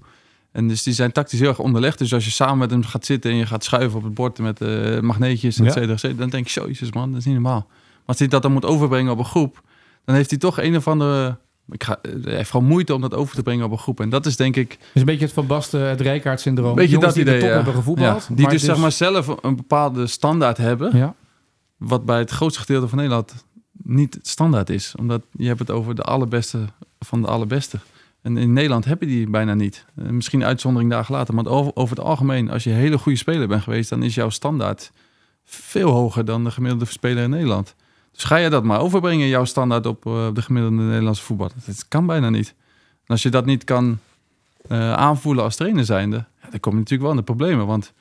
[0.53, 1.99] En dus die zijn tactisch heel erg onderlegd.
[1.99, 4.39] Dus als je samen met hem gaat zitten en je gaat schuiven op het bord
[4.39, 7.25] met eh, magneetjes, et cetera, et cetera, dan denk je, zo, jezus man, dat is
[7.25, 7.69] niet normaal.
[8.11, 9.63] Als hij dat dan moet overbrengen op een groep,
[10.05, 11.39] dan heeft hij toch een of andere...
[11.69, 14.01] Ik ga, eh, hij heeft gewoon moeite om dat over te brengen op een groep.
[14.01, 16.75] En dat is denk ik is een beetje het Van Basten, het Rijkaard-syndroom.
[16.75, 17.57] Beetje Jongens dat die de idee, top ja.
[17.57, 18.27] hebben gevoetbald.
[18.29, 20.97] Ja, die dus, zeg maar zelf een bepaalde standaard hebben.
[20.97, 21.15] Ja,
[21.77, 24.95] Wat bij het grootste gedeelte van Nederland niet standaard is.
[24.99, 26.59] Omdat je hebt het over de allerbeste
[26.99, 27.79] van de allerbeste.
[28.23, 29.85] En in Nederland heb je die bijna niet.
[29.97, 31.35] Eh, Misschien een uitzondering dagen later.
[31.35, 33.89] Maar over, over het algemeen, als je een hele goede speler bent geweest...
[33.89, 34.93] dan is jouw standaard
[35.45, 37.75] veel hoger dan de gemiddelde speler in Nederland.
[38.13, 41.51] Dus ga je dat maar overbrengen, jouw standaard op eh, de gemiddelde Nederlandse voetbal.
[41.67, 42.55] Dat kan bijna niet.
[43.01, 43.99] En als je dat niet kan
[44.69, 46.17] eh, aanvoelen als trainer zijnde...
[46.43, 47.67] Ja, dan kom je natuurlijk wel in de problemen.
[47.67, 47.93] Want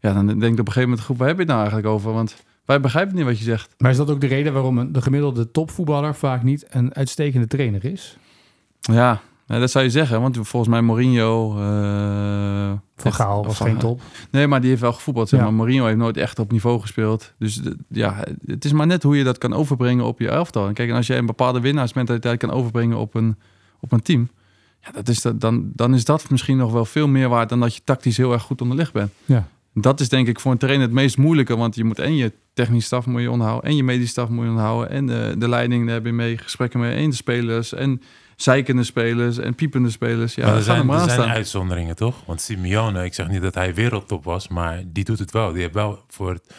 [0.00, 1.00] ja, dan denk ik op een gegeven moment...
[1.00, 2.12] Groep, waar heb je het nou eigenlijk over?
[2.12, 3.74] Want wij begrijpen niet wat je zegt.
[3.78, 7.46] maar is dat ook de reden waarom een, de gemiddelde topvoetballer vaak niet een uitstekende
[7.46, 8.16] trainer is?
[8.80, 10.20] Ja, ja, dat zou je zeggen.
[10.20, 11.50] Want volgens mij Mourinho...
[11.58, 14.00] eh, Van Gaal was Van- geen top.
[14.30, 15.28] Nee, maar die heeft wel gevoetbald.
[15.28, 15.44] Zeg Ja.
[15.46, 15.54] maar.
[15.54, 17.34] Mourinho heeft nooit echt op niveau gespeeld.
[17.38, 20.66] Dus ja, het is maar net hoe je dat kan overbrengen op je elftal.
[20.66, 23.36] En kijk, en als je een bepaalde winnaarsmentaliteit kan overbrengen op een,
[23.80, 24.28] op een team...
[24.80, 27.48] Ja, dat is dat, dan, dan is dat misschien nog wel veel meer waard...
[27.48, 29.10] dan dat je tactisch heel erg goed onderlegd bent.
[29.24, 29.48] Ja.
[29.74, 31.56] Dat is denk ik voor een trainer het meest moeilijke.
[31.56, 33.70] Want je moet en je technische staf moet je onderhouden...
[33.70, 34.90] en je medische staf moet je onderhouden...
[34.90, 36.96] en de, de leiding, daar heb je mee gesprekken mee...
[36.96, 38.02] en de spelers en
[38.36, 40.34] zeikende spelers en piepende spelers.
[40.34, 42.16] Ja, maar er zijn, maar er zijn uitzonderingen, toch?
[42.26, 45.52] Want Simeone, ik zeg niet dat hij wereldtop was, maar die doet het wel.
[45.52, 46.54] Die heeft wel voor het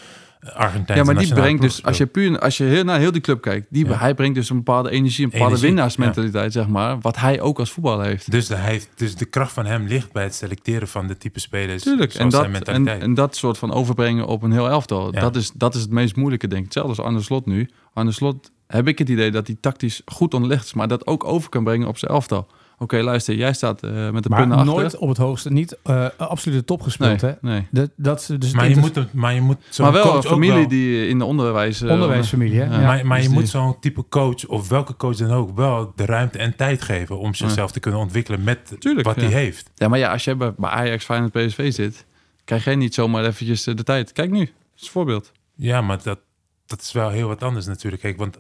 [0.54, 3.22] Argentijnse Ja, maar die brengt dus, als je puur als je heel, naar heel die
[3.22, 3.98] club kijkt, die, Ja.
[3.98, 7.60] hij brengt dus een bepaalde energie, een bepaalde Energie, winnaarsmentaliteit, zeg maar, wat hij ook
[7.60, 8.32] als voetballer heeft.
[8.32, 11.18] Dus de, hij heeft, dus de kracht van hem ligt bij het selecteren van de
[11.18, 11.84] type spelers.
[11.84, 12.14] Tuurlijk.
[12.14, 15.20] En dat, en, dat soort van overbrengen op een heel elftal, Ja.
[15.20, 16.66] dat, is, dat is het meest moeilijke, denk ik.
[16.66, 17.70] Hetzelfde als Arne Slot nu.
[17.94, 21.24] Arne Slot heb ik het idee dat hij tactisch goed onderlegd is, maar dat ook
[21.24, 22.48] over kan brengen op zijn elftal.
[22.80, 24.74] Oké, luister, jij staat eh, met de Maar punten achter.
[24.74, 27.22] nooit op het hoogste, niet eh absolute top nee, gespeeld.
[27.22, 27.32] Hè?
[27.42, 27.68] nee.
[27.72, 29.94] Dat, dat, is dus maar, het je is moet, het- maar je moet zo'n Maar
[29.94, 31.82] wel coach een familie wel- die in de onderwijs...
[31.82, 32.60] eh, onderwijsfamilie.
[32.60, 32.66] Hè?
[32.66, 32.72] Ja.
[32.80, 32.86] Ja.
[32.88, 35.94] maar maar dus je die- moet zo'n type coach of welke coach dan ook wel
[35.96, 39.22] de ruimte en tijd geven om zichzelf te kunnen ontwikkelen met Tuurlijk, wat ja.
[39.22, 39.70] hij heeft.
[39.76, 42.06] Ja, maar ja, als je bij, Ajax, Feyenoord, PSV zit,
[42.46, 44.12] krijg jij niet zomaar eventjes eh, de tijd.
[44.12, 45.32] Kijk nu, dat is een voorbeeld.
[45.56, 46.20] Ja, maar dat,
[46.66, 48.02] dat is wel heel wat anders natuurlijk.
[48.02, 48.38] Kijk, want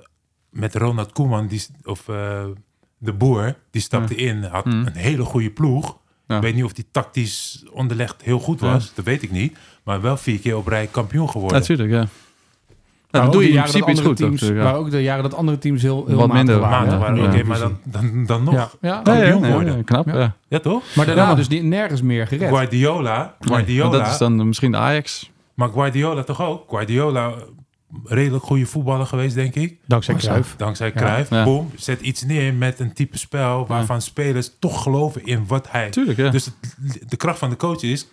[0.59, 2.43] met Ronald Koeman, die, of eh,
[2.97, 4.85] de boer, die stapte in, had Hmm.
[4.85, 5.97] een hele goede ploeg.
[6.27, 6.35] Ja.
[6.35, 8.89] Ik weet niet of die tactisch onderlegd heel goed was, Ja.
[8.95, 9.57] dat weet ik niet.
[9.83, 11.59] Maar wel vier keer op rij kampioen geworden.
[11.59, 12.05] Natuurlijk, ja.
[13.11, 14.39] Nou, dan doe je de in jaren dat principe iets andere goed.
[14.39, 14.63] teams, ja.
[14.63, 16.77] Maar ook de jaren dat andere teams heel, heel Wat minder waren.
[16.77, 16.99] Maanden hè?
[16.99, 18.53] waren, Ja, oké, maar dan, dan, dan nog.
[18.53, 18.89] Ja, ja.
[18.89, 19.83] Ja, ja, kampioen nee, worden.
[19.83, 20.17] knap, Ja.
[20.19, 20.35] ja.
[20.47, 20.83] Ja, toch?
[20.95, 21.35] Maar daarna Ja.
[21.35, 22.49] dus niet, nergens meer gered.
[22.49, 25.31] Guardiola, Guardiola, dat is dan misschien de Ajax.
[25.53, 26.69] maar Guardiola toch ook?
[26.69, 27.33] Guardiola,
[28.03, 29.77] redelijk goede voetballer geweest, denk ik.
[29.85, 30.55] Dankzij Cruijff.
[30.57, 30.91] Dankzij.
[30.91, 31.29] Cruijff.
[31.29, 31.43] Ja.
[31.43, 35.89] Boom, zet iets neer met een type spel waarvan spelers toch geloven in wat hij...
[35.89, 36.29] Tuurlijk, ja.
[36.29, 38.07] Dus het- de kracht van de coach is,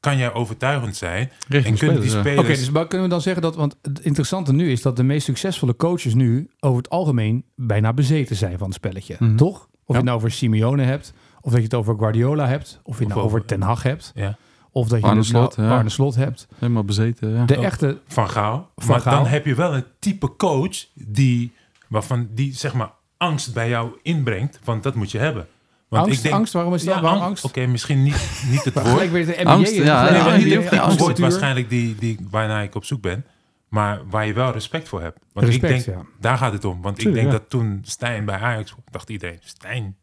[0.00, 2.38] kan jij overtuigend zijn Richting en kunnen die spelers.
[2.38, 3.56] Oké, dus maar kunnen we dan zeggen dat...
[3.56, 6.48] Want het interessante nu is dat de meest succesvolle coaches nu...
[6.60, 9.16] over het algemeen bijna bezeten zijn van het spelletje.
[9.18, 9.36] Mhm.
[9.36, 9.56] Toch?
[9.60, 11.12] Of je het nou over Simeone hebt...
[11.40, 12.80] of dat je het over Guardiola hebt...
[12.82, 14.12] of je het Of nou over over- Ten Hag hebt...
[14.14, 14.36] Ja,
[14.74, 15.76] of dat je Arne het nou Slot, ja.
[15.76, 16.46] Arne Slot hebt.
[16.58, 17.44] Helemaal bezeten, ja.
[17.44, 17.98] De echte...
[18.06, 18.70] van Gaal.
[18.76, 19.22] Van maar Gaal.
[19.22, 21.52] dan heb je wel een type coach die,
[21.88, 24.60] waarvan die zeg maar angst bij jou inbrengt.
[24.64, 25.46] Want dat moet je hebben.
[25.88, 26.94] Want angst, angst, waarom is dat?
[26.94, 27.44] Ja, waarom angst.
[27.44, 27.58] angst?
[27.58, 28.88] Oké, misschien niet, niet het woord.
[28.88, 29.50] gelijk weer de NBA.
[29.50, 33.00] Angst, ja, ja, Nee, maar niet het woord waarschijnlijk die, die, waarnaar ik op zoek
[33.00, 33.24] ben.
[33.68, 35.18] Maar waar je wel respect voor hebt.
[35.32, 36.06] Want Respect, ik denk, ja.
[36.20, 36.82] daar gaat het om.
[36.82, 37.40] Want Tuurlijk, ik denk ja.
[37.40, 39.96] dat toen Stijn bij Ajax, dacht iedereen, Stijn.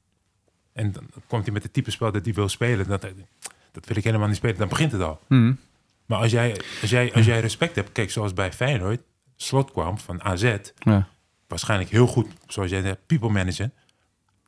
[0.74, 2.88] En dan komt hij met het type spel dat hij wil spelen.
[2.88, 3.06] Dat,
[3.72, 4.58] dat wil ik helemaal niet spelen.
[4.58, 5.20] Dan begint het al.
[5.28, 5.54] Mhm.
[6.06, 9.02] Maar als jij, als jij, als jij respect hebt, kijk, zoals bij Feyenoord,
[9.36, 11.08] Slot kwam van AZ, ja.
[11.48, 13.72] waarschijnlijk heel goed, zoals jij zegt, people manager.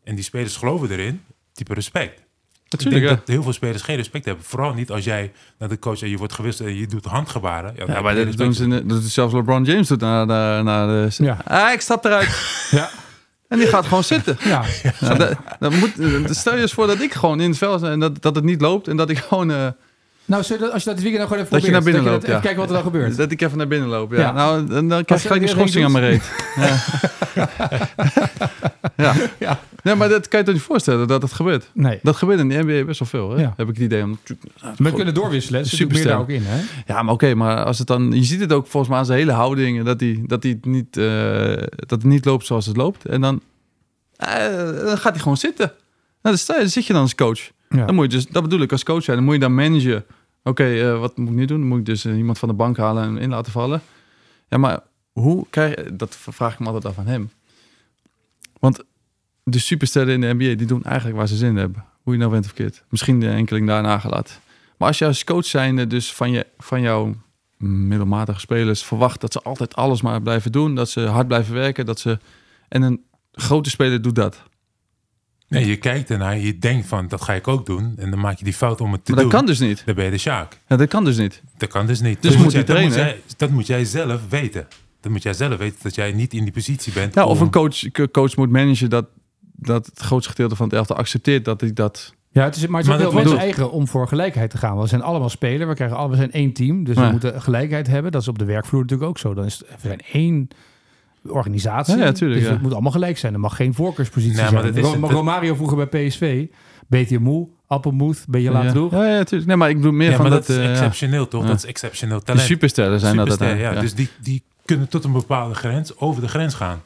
[0.04, 1.22] En die spelers geloven erin,
[1.54, 2.22] type respect.
[2.70, 3.16] Natuurlijk, ik ja.
[3.16, 4.46] denk dat heel veel spelers geen respect hebben.
[4.46, 7.74] Vooral niet als jij naar de coach en je wordt gewisseld en je doet handgebaren.
[7.76, 11.24] Ja, maar dat doen ze, dat zelfs LeBron James doet naar, naar, naar de...
[11.24, 11.38] Ja.
[11.44, 12.68] Ah, ik stap eruit.
[12.72, 12.90] Ja.
[13.54, 14.38] En die gaat gewoon zitten.
[14.44, 14.62] Ja.
[15.00, 15.92] Nou, dat, dat moet,
[16.30, 18.62] stel je eens voor dat ik gewoon in het veld en dat, dat het niet
[18.62, 19.52] loopt en dat ik gewoon...
[19.52, 19.58] eh,
[20.26, 22.12] Nou, dat- als je dat weekend nou gewoon even Dat je naar probeert, binnen dat
[22.14, 22.32] loopt, ja.
[22.34, 23.18] dat- kijken wat er dan gebeurt.
[23.18, 24.20] Dat ik even naar binnen loop, ja.
[24.20, 24.32] Ja.
[24.32, 26.24] Nou, dan, dan krijg je gelijk een schorsing aan mijn reet.
[28.96, 29.14] Ja.
[29.40, 29.60] ja.
[29.84, 31.70] Nee, maar dat kan je toch niet voorstellen dat dat gebeurt?
[31.74, 32.00] Nee.
[32.04, 33.42] Dat gebeurt in de NBA best wel veel, hè?
[33.42, 33.54] Ja.
[33.58, 34.04] Heb ik het idee.
[34.04, 34.20] Om,
[34.78, 35.64] We kunnen doorwisselen.
[35.64, 36.62] Dus er meer daar ook in, hè?
[36.94, 38.12] Ja, maar oké, maar als het dan...
[38.12, 39.84] Je ziet het ook volgens mij aan zijn hele houding...
[39.84, 43.06] dat hij dat hij het niet, eh, dat het niet loopt zoals het loopt.
[43.06, 43.42] En dan,
[44.16, 45.72] eh, dan gaat hij gewoon zitten.
[46.22, 47.52] Nou, dan, dan zit je dan als coach.
[47.70, 47.86] Ja.
[47.86, 49.18] Dan moet je dus, dat bedoel ik als coach zijn.
[49.18, 50.06] Dan moet je dan managen.
[50.44, 51.60] Oké, eh, wat moet ik nu doen?
[51.60, 53.82] Dan moet ik dus iemand van de bank halen en in laten vallen.
[54.50, 54.80] Ja, maar
[55.12, 55.96] hoe krijg je...
[55.96, 57.30] Dat vraag ik me altijd af aan hem.
[58.60, 58.84] Want
[59.44, 60.56] de supersterren in de NBA...
[60.58, 61.84] die doen eigenlijk waar ze zin in hebben.
[62.04, 62.84] Hoe je nou bent of verkeerd.
[62.90, 64.36] Misschien de enkeling daarna gelaten.
[64.78, 67.16] Maar als je als coach zijnde dus van, je, van jouw
[67.58, 71.86] middelmatige spelers verwacht dat ze altijd alles maar blijven doen, dat ze hard blijven werken,
[71.86, 72.20] dat ze
[72.70, 73.02] en een
[73.32, 74.44] grote speler doet dat.
[75.48, 77.94] Nee, je kijkt ernaar, je denkt van, dat ga ik ook doen.
[77.98, 79.40] En dan maak je die fout om het te Maar dat doen.
[79.40, 79.82] kan dus niet.
[79.86, 80.60] Dan ben je de Sjaak.
[80.68, 81.42] Ja, dat kan dus niet.
[81.58, 82.22] Dat kan dus niet.
[82.22, 82.98] Dus dat moet dat, moet trainen.
[82.98, 84.68] jij, dat moet jij zelf weten.
[85.02, 87.14] Dat moet jij zelf weten dat jij niet in die positie bent.
[87.14, 89.06] Ja, of om- een coach, coach moet managen dat,
[89.66, 92.14] dat het grootste gedeelte van het elftal accepteert dat hij dat.
[92.32, 94.50] Ja, het is, maar het is Maar ook dat wel mensen eigen om voor gelijkheid
[94.50, 94.80] te gaan.
[94.80, 97.88] We zijn allemaal spelers, we, krijgen alle, we zijn één team, dus we moeten gelijkheid
[97.88, 98.12] hebben.
[98.12, 99.34] Dat is op de werkvloer natuurlijk ook zo.
[99.34, 100.48] Dan is het, we zijn één
[101.28, 102.54] organisatie, Ja, ja, tuurlijk, dus ja.
[102.54, 103.34] het moet allemaal gelijk zijn.
[103.34, 104.74] Er mag geen voorkeurspositie Nee, maar zijn.
[104.74, 106.46] dat is Romario vroeger bij PSV,
[106.88, 108.70] beetje moe, appelmoed, ben je laat ja.
[108.72, 108.92] vroeg.
[108.92, 109.48] Ja, ja, tuurlijk.
[109.50, 110.48] Nee, maar ik bedoel meer Ja, van maar dat.
[110.48, 111.42] dat, is eh, exceptioneel, toch?
[111.42, 111.48] Ja.
[111.48, 112.46] Dat is exceptioneel De talent.
[112.46, 113.32] supersterren zijn dat.
[113.32, 113.98] Superster, uiteindelijk, ja.
[113.98, 116.82] Dus die, die kunnen tot een bepaalde grens over de grens gaan.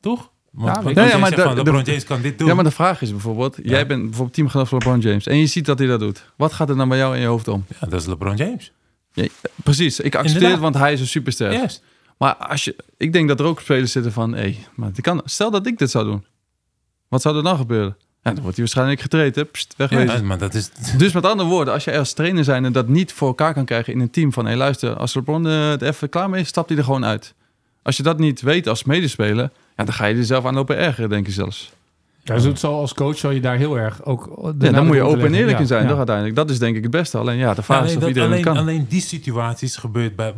[0.00, 0.30] Toch?
[0.56, 2.48] Want, Ja, maar van, de- LeBron James kan dit doen.
[2.48, 5.46] Ja, maar de vraag is bijvoorbeeld: jij bent bijvoorbeeld teamgenoot van LeBron James en je
[5.46, 6.24] ziet dat hij dat doet.
[6.36, 7.64] Wat gaat er dan bij jou in je hoofd om?
[7.80, 8.72] Ja, dat is LeBron James.
[9.12, 9.26] Ja,
[9.62, 10.50] precies, ik accepteer Inderdaad.
[10.52, 11.78] het, want hij is een superster.
[12.18, 15.20] Maar als je, ik denk dat er ook spelers zitten van, hé, maar het kan,
[15.24, 16.24] stel dat ik dit zou doen.
[17.08, 17.96] Wat zou er dan gebeuren?
[18.22, 20.16] Ja, dan wordt hij waarschijnlijk getraind, pst, wegwezen.
[20.16, 20.70] Ja, maar dat is...
[20.96, 23.64] Dus met andere woorden, als je als trainer zijn en dat niet voor elkaar kan
[23.64, 26.48] krijgen in een team van, hé luister, als LeBron eh, er even klaar mee is,
[26.48, 27.34] stapt hij er gewoon uit.
[27.82, 30.76] Als je dat niet weet als medespeler, ja, dan ga je er zelf aan lopen
[30.76, 31.72] ergeren, denk ik zelfs.
[32.22, 34.52] Ja, dus het zal, als coach zal je daar heel erg ook...
[34.58, 35.88] Ja, dan moet je op open en eerlijk Ja, in zijn, ja.
[35.88, 36.36] toch uiteindelijk.
[36.36, 37.18] Dat is denk ik het beste.
[37.18, 38.56] Alleen ja, de Ja, vraag is nee, of dat- iedereen alleen, kan.
[38.56, 40.34] alleen die situaties gebeurt bij...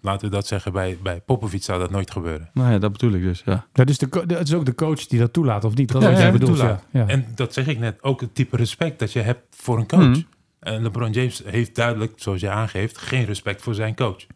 [0.00, 2.50] Laten we dat zeggen, bij, bij Popovic zou dat nooit gebeuren.
[2.54, 3.66] Nou ja, dat bedoel ik dus, ja.
[3.72, 5.92] Dat is de, co- de- het is ook de coach die dat toelaat, of niet?
[5.92, 6.58] Dat is Ja, wat jij ja, bedoelt.
[6.58, 6.80] Ja.
[6.90, 7.06] Ja.
[7.06, 10.06] En dat zeg ik net, ook het type respect dat je hebt voor een coach.
[10.08, 10.20] Mhm.
[10.60, 14.26] En LeBron James heeft duidelijk, zoals jij aangeeft, geen respect voor zijn coach.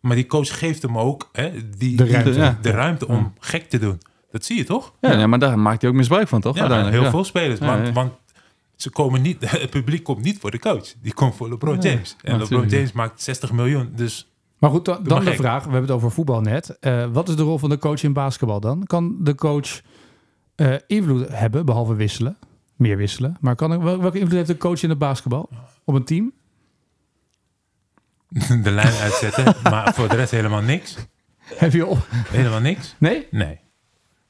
[0.00, 2.32] Maar die coach geeft hem ook hè, die, De ruimte.
[2.32, 2.58] Ja.
[2.62, 4.00] de ruimte om gek te doen.
[4.30, 4.92] Dat zie je toch?
[5.00, 6.56] Ja, maar daar maakt hij ook misbruik van, toch?
[6.56, 7.10] Ja, heel ja.
[7.10, 7.60] veel spelers.
[7.60, 7.92] Want, ja.
[7.92, 8.12] want
[8.76, 10.94] ze komen niet, het publiek komt niet voor de coach.
[11.02, 12.16] Die komt voor LeBron Ja, James.
[12.22, 12.50] En natuurlijk.
[12.50, 13.92] LeBron James maakt 60 miljoen.
[13.96, 15.64] Dus Maar goed, dan, de vraag.
[15.64, 16.78] We hebben het over voetbal net.
[16.80, 18.84] Eh, wat is de rol van de coach in basketbal dan?
[18.84, 19.80] Kan de coach
[20.54, 22.36] eh, invloed hebben, behalve wisselen?
[22.76, 23.36] Meer wisselen.
[23.40, 25.48] Maar kan wel- welke invloed heeft de coach in het basketbal?
[25.84, 26.32] Op een team?
[28.62, 29.54] de lijn uitzetten.
[29.62, 30.96] maar voor de rest helemaal niks.
[31.54, 32.06] Heb je op?
[32.10, 32.94] Helemaal niks.
[32.98, 33.26] Nee?
[33.30, 33.58] Nee.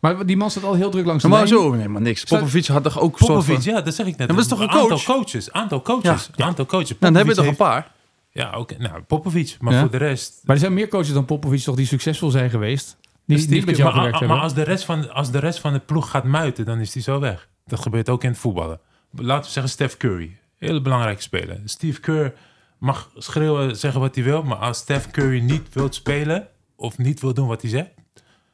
[0.00, 1.48] Maar die man staat al heel druk langs de Maar lijn.
[1.50, 2.24] zo, nee, maar niks.
[2.24, 3.72] Popovic had toch ook Popovic, van...
[3.74, 4.28] ja, dat zeg ik net.
[4.28, 5.04] Ja, maar dat is toch een aantal coach?
[5.04, 5.52] coaches.
[5.52, 6.30] Aantal coaches.
[6.37, 6.88] Aantal coaches.
[6.88, 7.90] Nou, dan heb je toch een paar?
[8.30, 8.74] Ja, oké.
[8.78, 9.56] Nou, Popovic.
[9.61, 9.80] Maar Ja.
[9.80, 10.40] voor de rest...
[10.44, 12.96] Maar er zijn meer coaches dan Popovic toch die succesvol zijn geweest?
[13.24, 14.40] Die met jou maar, gewerkt maar hebben?
[14.40, 17.02] als, de rest van, als de rest van de ploeg gaat muiten, dan is die
[17.02, 17.48] zo weg.
[17.66, 18.80] Dat gebeurt ook in het voetballen.
[19.11, 20.37] Laten we zeggen Steph Curry.
[20.58, 21.61] Hele belangrijke speler.
[21.64, 22.32] Steve Kerr
[22.78, 24.42] mag schreeuwen, zeggen wat hij wil.
[24.42, 27.90] Maar als Steph Curry niet wil spelen of niet wil doen wat hij zegt,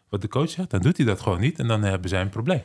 [0.08, 1.58] wat de coach zegt, dan doet hij dat gewoon niet.
[1.58, 2.62] En dan hebben zij een probleem.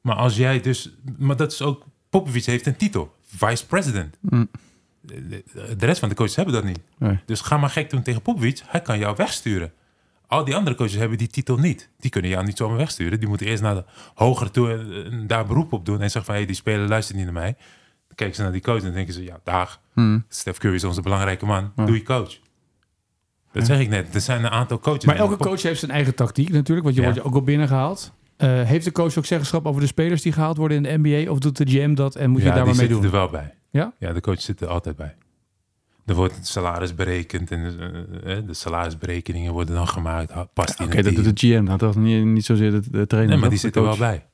[0.00, 0.90] Maar als jij dus...
[1.18, 1.84] Maar dat is ook...
[2.08, 3.14] Popovic heeft een titel.
[3.22, 4.16] Vice president.
[4.20, 4.48] Mm.
[5.00, 6.80] De, rest van de coaches hebben dat niet.
[6.98, 7.18] Nee.
[7.26, 8.62] Dus ga maar gek doen tegen Popovic.
[8.66, 9.72] Hij kan jou wegsturen.
[10.26, 11.88] Al die andere coaches hebben die titel niet.
[11.98, 13.18] Die kunnen jou niet zomaar wegsturen.
[13.18, 16.00] Die moeten eerst naar de hoger toe en, en daar beroep op doen.
[16.00, 17.56] En zeggen van, hey, die speler luistert niet naar mij.
[18.06, 19.80] Dan kijken ze naar die coach en denken ze, ja, dag.
[19.94, 20.24] Hmm.
[20.28, 21.72] Steph Curry is onze belangrijke man.
[21.76, 21.84] Ja.
[21.84, 22.38] Doe je coach.
[23.52, 24.14] Dat zeg ik net.
[24.14, 25.04] Er zijn een aantal coaches.
[25.04, 27.08] Maar elke coach heeft zijn eigen tactiek natuurlijk, want je Ja.
[27.12, 28.12] wordt ook al binnengehaald.
[28.36, 31.30] Eh, heeft de coach ook zeggenschap over de spelers die gehaald worden in de NBA?
[31.30, 33.04] Of doet de GM dat en moet je ja, daar die maar mee doen?
[33.04, 33.54] er wel bij.
[33.70, 33.92] Ja?
[33.98, 35.14] Ja, de coach zit er altijd bij.
[36.06, 37.64] Er wordt het salaris berekend en
[38.24, 40.32] eh, eh, de salarisberekeningen worden dan gemaakt.
[40.52, 41.64] Past die Oké, dat doet de GM.
[41.64, 43.32] Dat toch niet, niet zozeer de, de trainer.
[43.32, 44.26] Nee, maar die zit er wel bij.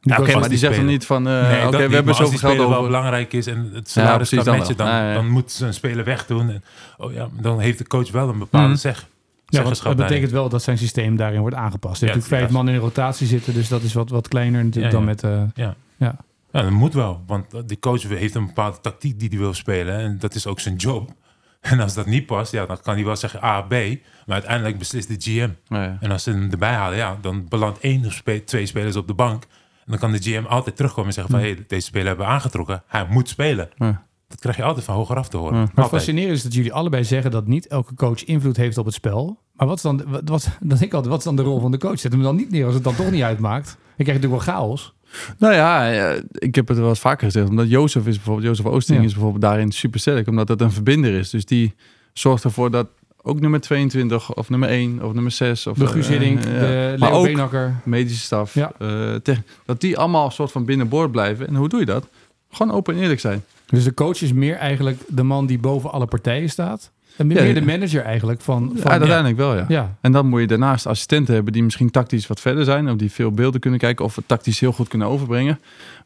[0.00, 1.28] Ja, Oké, maar die zegt dan niet van...
[1.28, 2.90] eh, Nee, Oké, we hebben zoveel geld speler wel over.
[2.90, 5.14] belangrijk is en het Ja, salaris precies, kan dan dan, Ja, ja.
[5.14, 6.50] dan moet ze een speler wegdoen.
[6.50, 6.64] En,
[6.96, 8.76] oh ja, dan heeft de coach wel een bepaalde Mhm.
[8.76, 9.06] zeg,
[9.46, 12.00] Ja, want dat betekent wel dat zijn systeem daarin wordt aangepast.
[12.00, 12.64] Je Ja, hebt natuurlijk vijf ja.
[12.64, 15.14] man in rotatie zitten, dus dat is wat, wat kleiner natuurlijk Ja, dan ja.
[15.14, 15.22] met...
[15.56, 15.74] eh, Ja.
[15.96, 16.16] Ja.
[16.52, 17.22] Ja, dat moet wel.
[17.26, 19.98] Want die coach heeft een bepaalde tactiek die hij wil spelen.
[19.98, 21.10] En dat is ook zijn job.
[21.60, 23.70] En als dat niet past, ja, dan kan hij wel zeggen A, B.
[23.70, 25.48] Maar uiteindelijk beslist de GM.
[25.74, 25.96] Ja, ja.
[26.00, 29.14] En als ze hem erbij halen, ja, dan belandt één of twee spelers op de
[29.14, 29.44] bank.
[29.88, 31.42] En dan kan de GM altijd terugkomen en zeggen van...
[31.42, 32.82] hé, deze speler hebben we aangetrokken.
[32.86, 33.68] Hij moet spelen.
[33.76, 34.06] Ja.
[34.28, 35.58] Dat krijg je altijd van hogeraf te horen.
[35.58, 35.68] Ja.
[35.74, 38.94] Maar fascinerend is dat jullie allebei zeggen dat niet elke coach invloed heeft op het
[38.94, 39.40] spel.
[39.52, 41.78] Maar wat is dan, wat, wat, ik altijd, wat is dan de rol van de
[41.78, 41.98] coach?
[42.00, 43.66] Zet hem dan niet neer als het dan toch niet uitmaakt.
[43.66, 44.94] Dan krijg je natuurlijk wel chaos.
[45.38, 47.48] Nou ja, ja, ik heb het wel eens vaker gezegd.
[47.48, 49.04] Omdat Jozef is bijvoorbeeld, Jozef Oosting Ja.
[49.04, 50.28] is bijvoorbeeld daarin super sterk.
[50.28, 51.30] Omdat dat een verbinder is.
[51.30, 51.74] Dus die
[52.12, 52.88] zorgt ervoor dat
[53.28, 56.60] ook nummer 22 of nummer 1 of nummer 6 of De Guus Hiddink, eh, ja.
[56.92, 58.54] de Maar Leo medische staf.
[58.54, 58.72] Ja.
[58.78, 61.46] eh, dat die allemaal een soort van binnenboord blijven.
[61.46, 62.06] En hoe doe je dat?
[62.50, 63.44] Gewoon open en eerlijk zijn.
[63.66, 66.90] Dus de coach is meer eigenlijk de man die boven alle partijen staat.
[67.16, 68.70] En meer Ja, de manager eigenlijk van...
[68.74, 69.64] Ja, van uiteindelijk wel, ja.
[69.68, 69.96] ja.
[70.00, 72.90] En dan moet je daarnaast assistenten hebben die misschien tactisch wat verder zijn.
[72.90, 75.58] Of die veel beelden kunnen kijken of het tactisch heel goed kunnen overbrengen.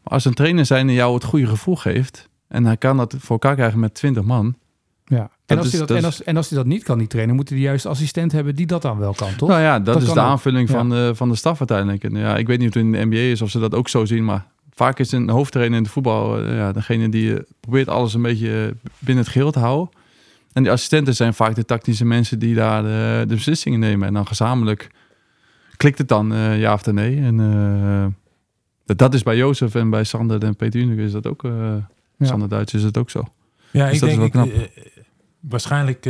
[0.03, 2.29] Maar als een trainer zijn die jou het goede gevoel geeft.
[2.49, 4.55] En hij kan dat voor elkaar krijgen met 20 man.
[5.05, 5.31] ja.
[5.53, 7.07] En, Dat als is- dat, dat en, als, en als hij dat niet kan, die
[7.07, 9.49] trainer, moet hij de juiste assistent hebben die dat dan wel kan, toch?
[9.49, 10.27] Nou ja, dat, Dat is de ook.
[10.27, 10.75] aanvulling Ja.
[10.75, 12.05] van, de, van de staf uiteindelijk.
[12.05, 13.89] En ja, ik weet niet of het in de NBA is of ze dat ook
[13.89, 14.25] zo zien.
[14.25, 18.15] Maar vaak is een hoofdtrainer in het voetbal eh, ja, degene die eh, probeert alles
[18.15, 19.89] een beetje eh, binnen het geheel te houden.
[20.53, 24.09] En die assistenten zijn vaak de tactische mensen die daar de, de beslissingen nemen.
[24.09, 24.91] En dan gezamenlijk
[25.77, 27.17] klikt het dan eh, ja of nee.
[27.21, 28.07] En eh,
[28.85, 31.45] dat, dat is bij Jozef en bij Sander en Peter Unik is dat ook.
[31.45, 31.51] eh
[32.17, 32.27] Ja.
[32.27, 33.25] Sander Duits is het ook zo.
[33.71, 34.63] Ja, Dus ik dat is denk, ik, eh,
[35.43, 36.05] waarschijnlijk,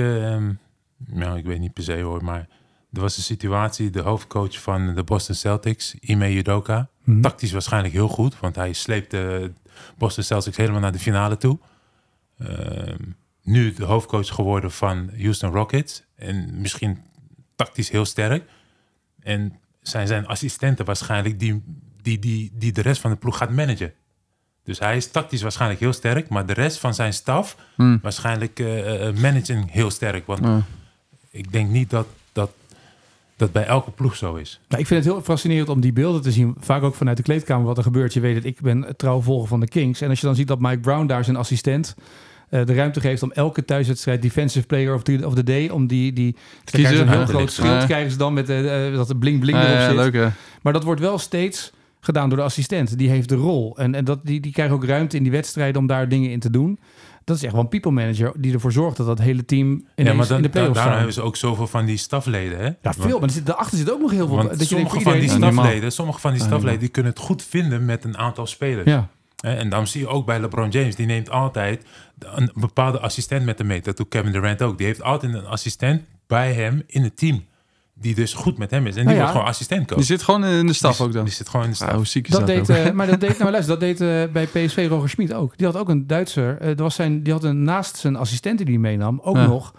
[1.06, 2.48] nou, ik weet niet per se hoor, maar
[2.92, 7.20] er was een situatie, de hoofdcoach van de Boston Celtics, Ime Udoka, Mhm.
[7.20, 9.52] tactisch waarschijnlijk heel goed, want hij sleept de
[9.98, 11.58] Boston Celtics helemaal naar de finale toe.
[12.38, 12.98] Ehm,
[13.42, 16.98] nu de hoofdcoach geworden van Houston Rockets en misschien
[17.56, 18.50] tactisch heel sterk.
[19.20, 21.62] En zijn zijn assistenten waarschijnlijk die,
[22.02, 23.92] die, die, die de rest van de ploeg gaat managen.
[24.64, 27.96] Dus hij is tactisch waarschijnlijk heel sterk, maar de rest van zijn staf Hm.
[28.02, 30.26] waarschijnlijk eh eh, managing heel sterk.
[30.26, 30.62] Want Ja.
[31.30, 32.50] ik denk niet dat dat,
[33.36, 34.60] dat bij elke ploeg zo is.
[34.68, 36.54] Nou, ik vind het heel fascinerend om die beelden te zien.
[36.58, 38.12] Vaak ook vanuit de kleedkamer wat er gebeurt.
[38.14, 40.00] Je weet het, ik ben een trouwe volger van de Kings.
[40.00, 41.94] En als je dan ziet dat Mike Brown daar zijn assistent
[42.48, 45.86] eh, de ruimte geeft om elke thuiswedstrijd defensive player of the, of the day om
[45.86, 48.46] die die Kiezen, een heel groot schild krijgen ze dan met
[48.94, 49.96] dat er bling bling Ja, erop ja, zit.
[49.96, 50.28] leuk hè.
[50.62, 51.72] Maar dat wordt wel steeds
[52.04, 52.98] gedaan door de assistent.
[52.98, 55.80] Die heeft de rol en en dat die die krijgen ook ruimte in die wedstrijden
[55.80, 56.78] om daar dingen in te doen.
[57.24, 60.12] Dat is echt wel een people manager die ervoor zorgt dat dat hele team ja,
[60.12, 62.58] maar dan, in de da- playoffs daarom hebben ze ook zoveel van die stafleden.
[62.58, 62.64] Hè?
[62.64, 64.36] Ja, Want- veel, maar er zit, daarachter zit ook nog heel veel.
[64.36, 67.20] Want dat je denkt, sommige van die stafleden, sommige van die stafleden, die kunnen het
[67.20, 68.86] goed vinden met een aantal spelers.
[68.90, 69.08] Ja.
[69.40, 71.84] En dan zie je ook bij LeBron James, die neemt altijd
[72.18, 73.80] een bepaalde assistent met hem mee.
[73.82, 74.78] Dat doet Kevin Durant ook.
[74.78, 77.44] Die heeft altijd een assistent bij hem in het team.
[78.02, 78.90] Die dus goed met hem is.
[78.90, 79.20] En die Nou ja.
[79.22, 79.98] wordt gewoon assistentcoach.
[79.98, 81.24] Die zit gewoon in de staf Die- ook dan.
[81.24, 81.90] Die zit gewoon in de staf.
[81.90, 82.76] Ja, hoe ziek is Dat dat, deed, ook?
[82.86, 85.56] eh, maar dat deed, nou luister, dat deed eh, bij PSV Roger Schmid ook.
[85.58, 86.58] Die had ook een Duitser.
[86.60, 89.46] eh, dat was zijn, die had een, naast zijn assistent die hij meenam, ook Ja.
[89.46, 89.74] nog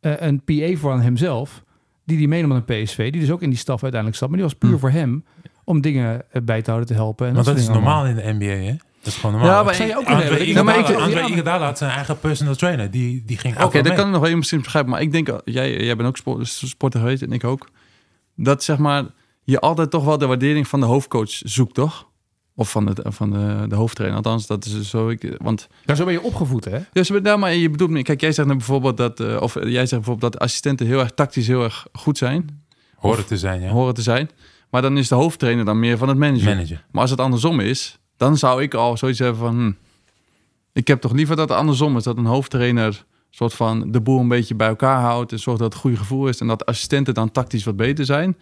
[0.00, 1.62] eh, een PA voor hemzelf.
[2.04, 3.10] Die die meenam aan een PSV.
[3.12, 4.28] Die dus ook in die staf uiteindelijk zat.
[4.28, 4.78] Maar die was puur Hm.
[4.78, 5.24] voor hem.
[5.64, 7.26] Om dingen eh, bij te houden, te helpen.
[7.28, 8.74] En Want dat is normaal in de NBA, hè?
[9.06, 9.56] Dat is gewoon normaal.
[9.58, 12.90] Ja, maar Zou je ook André ik- Iguodala Iguodala had zijn eigen personal trainer.
[12.90, 13.94] Die, die ging Oké, dat mee.
[13.94, 14.90] kan ik nog wel misschien begrijpen.
[14.90, 17.68] Maar ik denk, uh, jij, jij bent ook sport, sporter geweest en ik ook.
[18.36, 19.04] Dat zeg maar,
[19.44, 22.08] je altijd toch wel de waardering van de hoofdcoach zoekt, toch?
[22.54, 24.18] Of van, de, van de, de hoofdtrainer.
[24.18, 25.08] Althans, dat is zo.
[25.08, 26.78] Ik, want Ja, zo ben je opgevoed, hè?
[26.92, 29.70] ja, ze- nou, maar je bedoelt, kijk, jij zegt nou bijvoorbeeld dat, eh, of jij
[29.86, 32.64] zegt bijvoorbeeld dat assistenten heel erg tactisch heel erg goed zijn,
[32.96, 33.68] Horen te zijn, ja.
[33.70, 34.30] horen te zijn.
[34.70, 36.44] Maar dan is de hoofdtrainer dan meer van het manager.
[36.54, 36.84] Manager.
[36.90, 39.54] Maar als het andersom is, dan zou ik al zoiets hebben van...
[39.56, 39.72] hm,
[40.72, 42.02] ik heb toch liever dat het andersom is.
[42.02, 45.32] Dat een hoofdtrainer soort van de boel een beetje bij elkaar houdt...
[45.32, 46.40] en zorgt dat het goede gevoel is...
[46.40, 48.36] en dat assistenten dan tactisch wat beter zijn...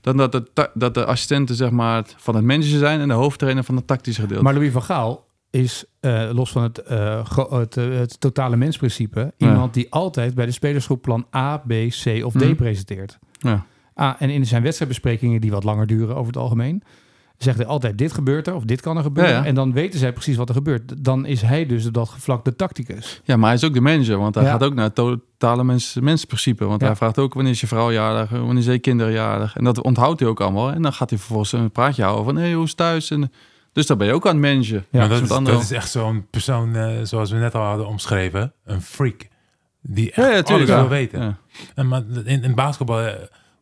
[0.00, 3.00] dan dat de, dat de assistenten zeg maar van het manager zijn...
[3.00, 4.42] en de hoofdtrainer van het tactische gedeelte.
[4.44, 9.32] Maar Louis van Gaal is, eh, los van het, eh, het, eh, het totale mensprincipe...
[9.36, 12.54] iemand die altijd bij de spelersgroep plan A, B, C of D Mhm.
[12.54, 13.18] presenteert.
[13.38, 13.66] ja.
[13.94, 16.82] Ah, en in zijn wedstrijdbesprekingen, die wat langer duren over het algemeen,
[17.38, 19.32] zegt hij altijd: dit gebeurt er of dit kan er gebeuren.
[19.32, 19.44] Ja, ja.
[19.44, 21.04] En dan weten zij precies wat er gebeurt.
[21.04, 23.20] Dan is hij dus op dat vlak de tacticus.
[23.24, 24.18] ja, maar hij is ook de manager...
[24.18, 24.50] want hij Ja.
[24.50, 26.64] gaat ook naar het totale mens, mensprincipe.
[26.64, 26.86] Want Ja.
[26.86, 28.30] hij vraagt ook wanneer is je vrouw jarig...
[28.30, 29.56] wanneer is je kinderen jarig.
[29.56, 30.72] En dat onthoudt hij ook allemaal.
[30.72, 32.36] En dan gaat hij vervolgens een praatje houden van...
[32.36, 33.10] hé, hey, hoe is thuis?
[33.10, 33.32] En,
[33.72, 34.86] dus dan ben je ook aan het managen.
[34.90, 38.52] Ja, dat is dat is echt zo'n persoon, eh, zoals we net al hadden omschreven.
[38.64, 39.28] Een freak.
[39.82, 40.88] Die echt Ja, ja, tuurlijk, alles ja.
[40.88, 41.20] wil weten.
[41.20, 41.36] Ja.
[41.74, 43.14] En, maar in, in basketbal eh,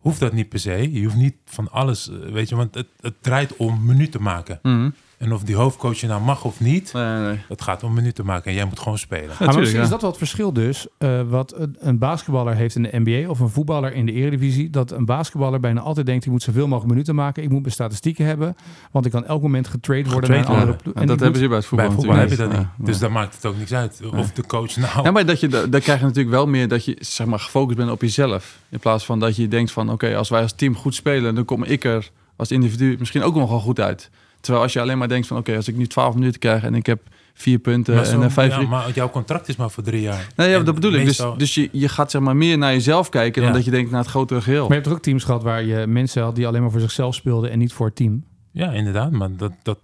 [0.07, 0.93] hoeft dat niet per se.
[0.93, 4.59] Je hoeft niet van alles, eh, weet je, want het, het draait om minuten maken.
[4.63, 4.91] Mhm.
[5.19, 8.25] En of die hoofdcoach je nou mag of niet, Nee, nee, het gaat om minuten
[8.25, 8.51] maken.
[8.51, 9.35] En jij moet gewoon spelen.
[9.41, 9.83] maar misschien ja.
[9.85, 10.87] is dat wel het verschil dus.
[10.99, 14.71] eh, wat een, een basketballer heeft in de NBA of een voetballer in de Eredivisie.
[14.71, 17.43] Dat een basketballer bijna altijd denkt: ik moet zoveel mogelijk minuten maken.
[17.43, 18.57] Ik moet mijn statistieken hebben.
[18.91, 20.67] Want ik kan elk moment getrade worden naar een andere.
[20.85, 22.69] Ja, En dat hebben moet- ze bij het voetbal, Bij voetbal heb je natuurlijk dat
[22.69, 22.79] niet.
[22.79, 24.01] Ja, Dus dan maakt het ook niks uit.
[24.15, 25.03] Of de coach nou...
[25.03, 27.77] Ja, maar dat je, dan krijg je natuurlijk wel meer dat je zeg maar, gefocust
[27.79, 28.59] bent op jezelf.
[28.69, 31.45] In plaats van dat je denkt van, oké, als wij als team goed spelen, dan
[31.45, 34.11] kom ik er als individu misschien ook nog wel goed uit.
[34.47, 35.37] Terwijl als je alleen maar denkt van...
[35.37, 37.03] oké, als ik nu 12 minuten krijg en ik heb
[37.35, 38.57] vier punten en eh, vijf...
[38.57, 40.27] ja, maar jouw contract is maar voor drie jaar.
[40.37, 41.05] Nee, ja, En dat bedoel ik.
[41.05, 43.43] Dus, dus je, je gaat zeg maar meer naar jezelf kijken...
[43.43, 44.69] dan dat je denkt naar het grotere geheel.
[44.69, 47.15] Maar je hebt ook teams gehad waar je mensen had die alleen maar voor zichzelf
[47.15, 48.25] speelden en niet voor het team.
[48.53, 49.11] Ja, inderdaad.
[49.11, 49.79] Maar dat, dat,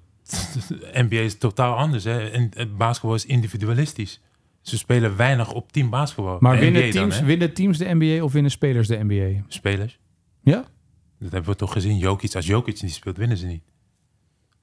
[1.09, 2.05] NBA is totaal anders.
[2.05, 2.29] Hè.
[2.29, 4.20] En het basketbal is individualistisch.
[4.61, 6.37] Ze spelen weinig op team basketbal.
[6.40, 9.42] Maar winnen teams, winnen teams de NBA of winnen spelers de NBA?
[9.48, 9.98] Spelers.
[10.42, 10.64] Ja?
[11.18, 11.98] Dat hebben we toch gezien.
[11.98, 13.62] Jokic, als Jokic niet speelt, winnen ze niet.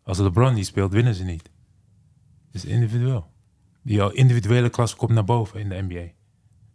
[0.10, 1.50] Als LeBron niet speelt, winnen ze niet.
[2.52, 3.28] Het is individueel.
[3.84, 6.12] Die individuele klasse komt naar boven in de NBA.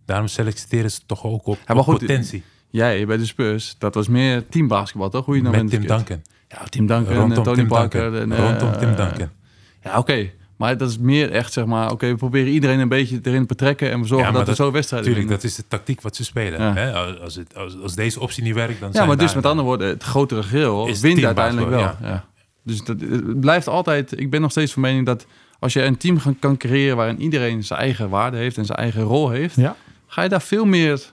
[0.05, 2.43] Daarom selecteren ze toch ook op, maar op goed, potentie.
[2.71, 5.25] Jij bij de Spurs, dat was meer teambasketbal, toch?
[5.25, 5.87] Hoe je nou Met Tim.
[5.87, 6.23] Duncan.
[6.49, 8.11] Ja, Tim Duncan en Rondom Tony Tim Parker.
[8.11, 8.33] Duncan.
[8.33, 9.29] En, eh, Rondom Tim Duncan.
[9.83, 10.31] Ja, oké.
[10.57, 11.91] Maar dat is meer echt, zeg maar...
[11.91, 13.91] Oké, we proberen iedereen een beetje erin te betrekken...
[13.91, 16.17] en we zorgen Ja, dat we dat- zo wedstrijden Tuurlijk, dat is de tactiek wat
[16.17, 16.61] ze spelen.
[16.61, 16.75] Ja.
[16.75, 16.93] Hè?
[17.21, 19.67] Als, het, als, als deze optie niet werkt, dan Ja, zijn maar dus met andere
[19.67, 21.81] woorden, het grotere geheel wint uiteindelijk wel.
[21.81, 22.25] Ja.
[22.65, 24.21] Dus dat, het blijft altijd...
[24.21, 25.27] Ik ben nog steeds van mening dat
[25.59, 26.97] als je een team gaan- kan creëren...
[26.97, 29.57] waarin iedereen zijn eigen waarde heeft en zijn eigen rol heeft...
[29.57, 29.77] Ja.
[30.07, 31.13] ga je daar veel meer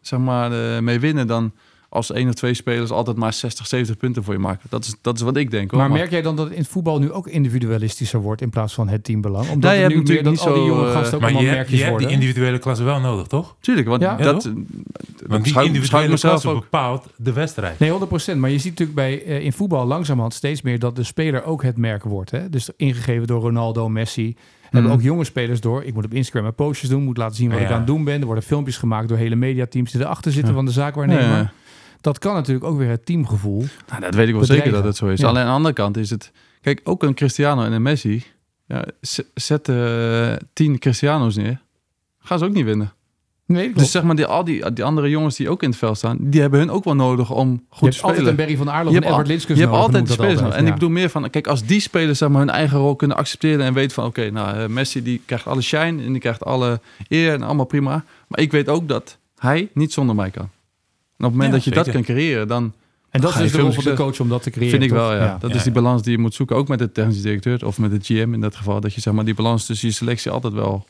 [0.00, 1.52] zeg maar, eh, mee winnen dan
[1.92, 4.66] als één of twee spelers altijd maar 60, 70 punten voor je maken.
[4.70, 5.70] Dat is, dat is wat ik denk.
[5.70, 5.80] Hoor.
[5.80, 8.74] Maar merk jij dan dat het in het voetbal nu ook individualistischer wordt in plaats
[8.74, 9.48] van het teambelang?
[9.50, 11.50] Omdat Nee, je nu meer dat natuurlijk al die jonge eh, gasten ook Maar je,
[11.50, 13.56] merkjes je hebt die individuele klasse wel nodig, toch?
[13.60, 14.16] Tuurlijk, want Ja.
[14.16, 14.42] dat...
[14.42, 16.60] Ja, dat Want die individuele klasse ook.
[16.60, 17.78] bepaalt de wedstrijd.
[17.78, 17.90] Nee,
[18.34, 18.36] 100%.
[18.36, 21.62] Maar je ziet natuurlijk bij, eh, in voetbal langzamerhand steeds meer dat de speler ook
[21.62, 22.30] het merk wordt.
[22.30, 22.50] Hè?
[22.50, 24.36] Dus ingegeven door Ronaldo, Messi.
[24.62, 24.98] Hebben Mhm.
[25.00, 25.84] ook jonge spelers door.
[25.84, 27.64] Ik moet op Instagram mijn postjes doen, moet laten zien wat Ja.
[27.64, 28.20] ik aan het doen ben.
[28.20, 30.56] Er worden filmpjes gemaakt door hele mediateams die erachter zitten Ja.
[30.56, 31.52] van de zaakwaarnemer.
[32.00, 33.64] Dat kan natuurlijk ook weer het teamgevoel.
[33.88, 34.46] Nou, dat weet ik wel bedrijven.
[34.46, 35.20] zeker dat het zo is.
[35.20, 35.28] Ja.
[35.28, 36.32] Alleen aan de andere kant is het...
[36.60, 38.24] Kijk, ook een Cristiano en een Messi...
[38.66, 38.84] Ja,
[39.34, 41.60] zet eh, tien Cristiano's neer.
[42.18, 42.92] Gaan ze ook niet winnen.
[43.46, 43.72] Nee.
[43.72, 46.16] Dus zeg maar, die, al die, die andere jongens die ook in het veld staan...
[46.20, 48.28] die hebben hun ook wel nodig om je goed hebt te altijd spelen.
[48.28, 50.36] een Barry van Aarlof Je en hebt Edward Linskus Je hebt altijd die spelers.
[50.36, 50.68] altijd, En ja.
[50.68, 53.64] ik bedoel meer van, kijk, als die spelers zeg maar, hun eigen rol kunnen accepteren
[53.64, 56.80] en weten van, oké, nou, eh, Messi die krijgt alle shine en die krijgt alle
[57.08, 58.04] eer en allemaal prima.
[58.26, 60.48] Maar ik weet ook dat hij niet zonder mij kan.
[61.20, 62.72] En op het moment Ja, dat je dat kan creëren, dan
[63.10, 64.70] En dat is de rol van de coach om dat te creëren.
[64.70, 64.98] vind ik toch?
[65.08, 65.36] wel, ja.
[65.40, 67.78] Dat Ja, is die balans die je moet zoeken, ook met de technische directeur of
[67.78, 68.80] met de GM in dat geval.
[68.80, 70.86] Dat je zeg maar die balans tussen je selectie altijd wel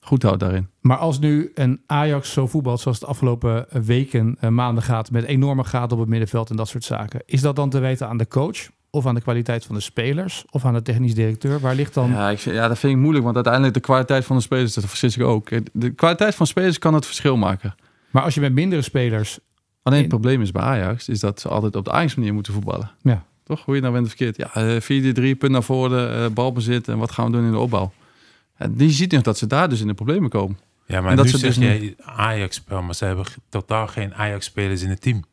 [0.00, 0.68] goed houdt daarin.
[0.80, 5.10] Maar als nu een Ajax zo voetbalt zoals de afgelopen eh, weken, eh, maanden gaat,
[5.10, 8.08] met enorme gaten op het middenveld en dat soort zaken, is dat dan te weten
[8.08, 11.60] aan de coach of aan de kwaliteit van de spelers of aan de technisch directeur?
[11.60, 12.10] Waar ligt dan...
[12.10, 14.84] Ja, ik, ja, dat vind ik moeilijk, want uiteindelijk de kwaliteit van de spelers, dat
[14.84, 15.48] vergis ik ook.
[15.72, 17.74] De kwaliteit van spelers kan het verschil maken.
[18.10, 19.38] Maar als je met mindere spelers...
[19.82, 22.52] Alleen het probleem is bij Ajax, is dat ze altijd op de Ajax manier moeten
[22.52, 22.90] voetballen.
[23.02, 23.24] Ja.
[23.44, 23.64] Toch?
[23.64, 24.36] Hoe je nou bent of verkeerd.
[24.36, 27.58] Ja, eh, 4-3, punt naar voren, eh, balbezit en wat gaan we doen in de
[27.58, 27.92] opbouw.
[28.70, 30.58] Die ziet nog dat ze daar dus in de problemen komen.
[30.86, 34.14] Ja, maar En dat nu ze zeg dus jij Ajax-spel, maar ze hebben totaal geen
[34.14, 35.24] Ajax-spelers in het team.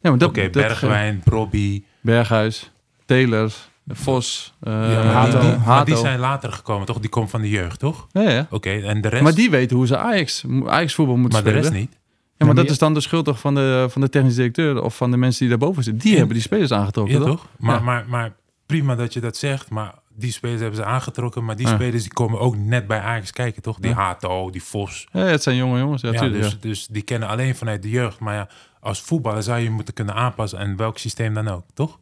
[0.00, 1.84] Ja, maar dat, Oké, Bergwijn, Robbie.
[2.00, 2.70] Berghuis,
[3.04, 3.52] Taylor,
[3.88, 5.40] Vos, eh ja, maar, Hato.
[5.40, 6.98] die, die- maar die zijn later gekomen, toch?
[7.00, 8.06] Die komt van de jeugd, toch?
[8.12, 8.46] Ja, ja.
[8.50, 9.22] Oké, en de rest...
[9.22, 11.72] Maar die weten hoe ze Ajax, Ajax voetbal moeten maar de spelen.
[11.78, 11.98] rest niet.
[12.40, 14.96] Ja, maar dat is dan de schuld toch van de, van de technisch directeur of
[14.96, 16.02] van de mensen die daarboven zitten.
[16.02, 17.28] Die hebben die spelers aangetrokken, Ja, toch?
[17.28, 17.48] toch?
[17.58, 17.82] Maar, Ja.
[17.82, 18.32] maar, maar
[18.66, 21.44] prima dat je dat zegt, maar die spelers hebben ze aangetrokken.
[21.44, 21.74] Maar die Ja.
[21.74, 23.78] spelers die komen ook net bij Ajax kijken, toch?
[23.78, 23.96] Die Ja.
[23.96, 25.06] Hato, die Vos.
[25.12, 26.02] Ja, het zijn jonge jongens.
[26.02, 28.18] Ja, tuurlijk, dus, dus die kennen alleen vanuit de jeugd.
[28.18, 28.48] Maar ja,
[28.80, 31.98] als voetballer zou je moeten kunnen aanpassen aan welk systeem dan ook, toch?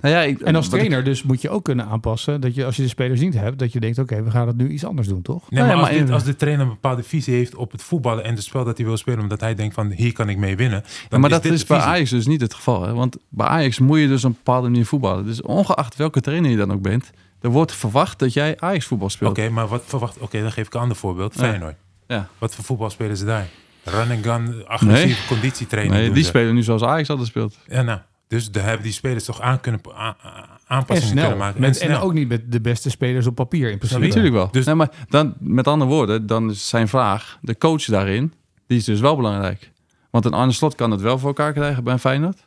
[0.00, 2.64] Nou ja, ik, En als ik- trainer dus moet je ook kunnen aanpassen dat je
[2.64, 4.84] als je de spelers niet hebt, dat je denkt oké, we gaan het nu iets
[4.84, 5.50] anders doen, toch?
[5.50, 8.34] Nee, Nou maar, als, dit- de trainer een bepaalde visie heeft op het voetballen en
[8.34, 10.84] het spel dat hij wil spelen, omdat hij denkt van hier kan ik mee winnen.
[11.08, 11.78] Dan maar dat dit is bij.
[11.78, 12.82] Ajax dus niet het geval.
[12.82, 12.92] Hè?
[12.94, 15.24] Want bij Ajax moet je dus op een bepaalde manier voetballen.
[15.24, 19.10] Dus ongeacht welke trainer je dan ook bent, er wordt verwacht dat jij Ajax voetbal
[19.10, 19.30] speelt.
[19.38, 20.18] Oké, maar wat verwacht...
[20.18, 21.34] Oké, dan geef ik een ander voorbeeld.
[21.34, 21.74] Feyenoord.
[22.06, 22.28] Ja.
[22.38, 23.48] Wat voor voetbal spelen ze daar?
[23.84, 26.28] Run and gun, agressieve conditietraining Nee, die ze.
[26.28, 27.58] spelen nu zoals Ajax altijd speelt.
[27.68, 27.98] Ja, nou.
[28.32, 31.22] Dus daar hebben die spelers toch aan kunnen, aan, aan- En aanpassingen snel.
[31.28, 31.60] kunnen maken.
[31.60, 34.00] Met, en en, ook niet met de beste spelers op papier in principe.
[34.06, 34.48] Natuurlijk wel.
[34.50, 38.32] Dus- nee, maar dan, met andere woorden, dan is zijn vraag, de coach daarin,
[38.66, 39.70] die is dus wel belangrijk.
[40.10, 42.46] Want een Arne Slot kan het wel voor elkaar krijgen bij een Feyenoord.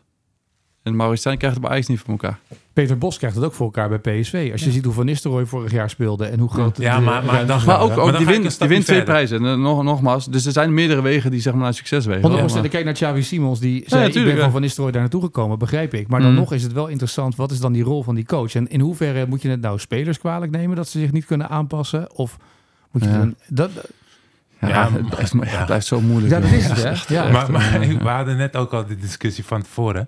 [0.86, 2.40] En Maurice Stijn krijgt het bij Ajax niet voor elkaar.
[2.74, 4.50] Peter Bos krijgt het ook voor elkaar bij PSV.
[4.52, 7.24] Als je ziet hoe Van Nistelrooy vorig jaar speelde en hoe groot Ja, de maar-
[7.26, 7.66] maar dan-.
[7.66, 9.46] Maar ook, maar ook dan die wint, wint twee prijzen.
[9.46, 12.22] En, nog, nogmaals, dus er zijn meerdere wegen die zeg maar naar succes wegen.
[12.22, 12.54] 100%.
[12.54, 14.52] Maar- Dan kijk naar Xavi Simons, die zei, ik tuurlijk, ben van ja.
[14.52, 16.08] Van Nistelrooy daar naartoe gekomen, begrijp ik.
[16.08, 16.36] Maar dan Mm.
[16.36, 18.56] nog is het wel interessant, wat is dan die rol van die coach?
[18.56, 21.50] En in hoeverre moet je het nou spelers kwalijk nemen dat ze zich niet kunnen
[21.50, 22.16] aanpassen?
[22.16, 22.38] Of
[22.92, 23.18] moet je Ja.
[23.18, 23.36] dan...
[23.48, 23.70] Dat,
[24.62, 26.34] Ja, Ja, het, blijft, maar- ja, het blijft zo moeilijk.
[26.34, 27.14] ja, dat is het, hè?
[27.16, 27.30] Ja.
[27.32, 30.08] maar, maar we hadden net ook al de discussie van tevoren.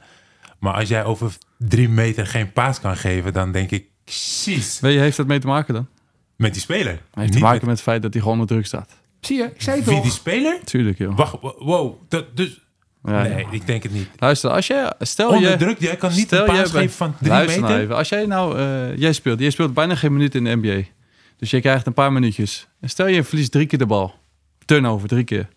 [0.60, 4.80] Maar als jij over drie meter geen paas kan geven, dan denk ik, precies.
[4.80, 5.88] Weet je, heeft dat mee te maken dan?
[6.36, 6.94] Met die speler.
[7.12, 8.96] Hij heeft te maken met het feit dat hij gewoon onder druk staat.
[9.22, 10.04] Zie je, ik zei het Wie toch?
[10.04, 10.60] die speler?
[10.64, 11.18] Tuurlijk, joh.
[11.18, 11.96] Wacht, wow.
[12.10, 12.62] Dat, dus
[13.04, 14.10] Ja, nee, ik denk het niet.
[14.18, 14.94] Luister, als jij...
[15.00, 15.58] Stel Onder je...
[15.58, 17.84] druk, jij kan niet een paas geven van drie Luister nou meter.
[17.86, 17.96] even.
[17.96, 18.58] Als jij nou...
[18.60, 19.40] eh, jij speelt.
[19.40, 20.82] Jij speelt bijna geen minuut in de NBA.
[21.38, 22.68] Dus je krijgt een paar minuutjes.
[22.80, 24.14] En stel je verliest drie keer de bal.
[24.66, 25.48] Turnover, drie keer.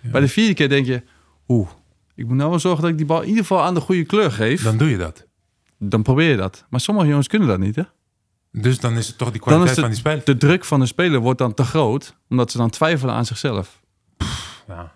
[0.00, 1.02] Bij de vierde keer denk je...
[1.48, 1.68] Oeh,
[2.14, 4.04] ik moet nou wel zorgen dat ik die bal in ieder geval aan de goede
[4.04, 4.62] kleur geef.
[4.62, 5.12] Dan, Dan doe je
[5.88, 6.02] dat.
[6.02, 6.64] probeer je dat.
[6.70, 7.82] Maar sommige jongens kunnen dat niet, hè?
[8.52, 10.20] Dus dan is het toch die Dan kwaliteit van die spel.
[10.24, 12.16] De druk van de speler wordt dan te groot.
[12.28, 13.82] Omdat ze dan twijfelen aan zichzelf.
[14.68, 14.92] Ja.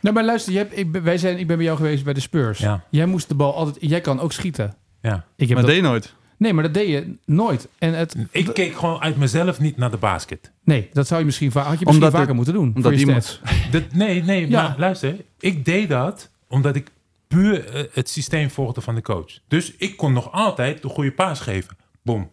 [0.00, 2.12] Nou, maar luister, je hebt, ik, ben- wij zijn, ik ben bij jou geweest bij
[2.12, 2.58] de Spurs.
[2.58, 2.84] Ja.
[2.90, 3.76] Jij moest de bal altijd...
[3.90, 4.74] Jij kan ook schieten.
[5.02, 5.24] ja.
[5.36, 6.14] Ik heb maar dat, deed je nooit.
[6.40, 7.68] Nee, maar dat deed je nooit.
[7.78, 10.50] En het, Ik keek gewoon uit mezelf niet naar de basket.
[10.64, 12.66] nee, dat zou je misschien, had je misschien Omdat vaker het- moeten doen.
[12.66, 13.40] omdat voor je iemand-.
[13.70, 14.62] Dat, nee, nee, Ja.
[14.68, 15.16] maar luister.
[15.38, 16.90] Ik deed dat omdat ik
[17.28, 19.38] puur eh, het systeem volgde van de coach.
[19.48, 21.76] Dus ik kon nog altijd de goede paas geven.
[22.02, 22.30] Boom.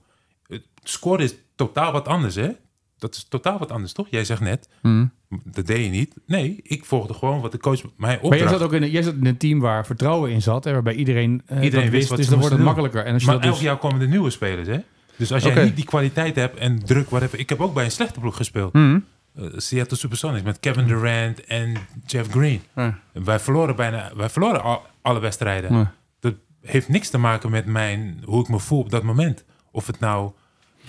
[0.47, 2.49] Het score is totaal wat anders, hè?
[2.97, 4.07] Dat is totaal wat anders, toch?
[4.09, 5.05] Jij zegt net, Hm.
[5.43, 6.15] dat deed je niet.
[6.25, 8.49] Nee, ik volgde gewoon wat de coach mij Maar jij opdracht.
[8.49, 10.63] zat ook in, jij zat in een team waar vertrouwen in zat.
[10.63, 13.05] Hè, waarbij iedereen, eh, Iedereen wist wat Dus dan wordt het makkelijker.
[13.05, 14.79] En als je maar dat elk dus, jaar komen er nieuwe spelers, hè?
[15.15, 17.39] Dus als jij niet die kwaliteit hebt en druk, whatever.
[17.39, 18.73] Ik heb ook bij een slechte ploeg gespeeld.
[18.73, 18.99] Hm.
[19.35, 21.73] Eh, Seattle Supersonics met Kevin Durant en
[22.05, 22.61] Jeff Green.
[23.13, 25.91] Wij verloren bijna, wij verloren al, alle wedstrijden.
[26.19, 29.43] Dat heeft niks te maken met mijn, hoe ik me voel op dat moment.
[29.71, 30.31] Of het nou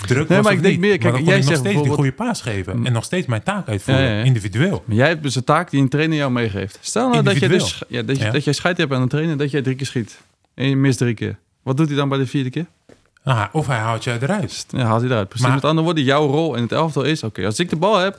[0.07, 2.12] druk Nee, was maar ik denk meer, kijk, dan jij nog steeds die bijvoorbeeld- goede
[2.12, 2.86] paas geven.
[2.86, 4.24] En nog steeds mijn taak uitvoeren, Ja, ja, ja.
[4.24, 4.82] individueel.
[4.86, 6.78] Maar jij hebt dus een taak die een trainer jou meegeeft.
[6.80, 7.64] Stel nou dat je, Individueel.
[7.68, 10.20] dus, ja, dat, je, jij scheid hebt aan een trainer dat jij drie keer schiet.
[10.55, 11.38] En je mist drie keer.
[11.62, 12.66] Wat doet hij dan bij de vierde keer?
[13.24, 14.66] Ah, of hij haalt je eruit.
[14.70, 15.28] Ja, haalt hij eruit.
[15.28, 15.46] Precies.
[15.46, 17.22] Maar- Met andere woorden, jouw rol in het elftal is...
[17.22, 18.18] Oké, als ik de bal heb,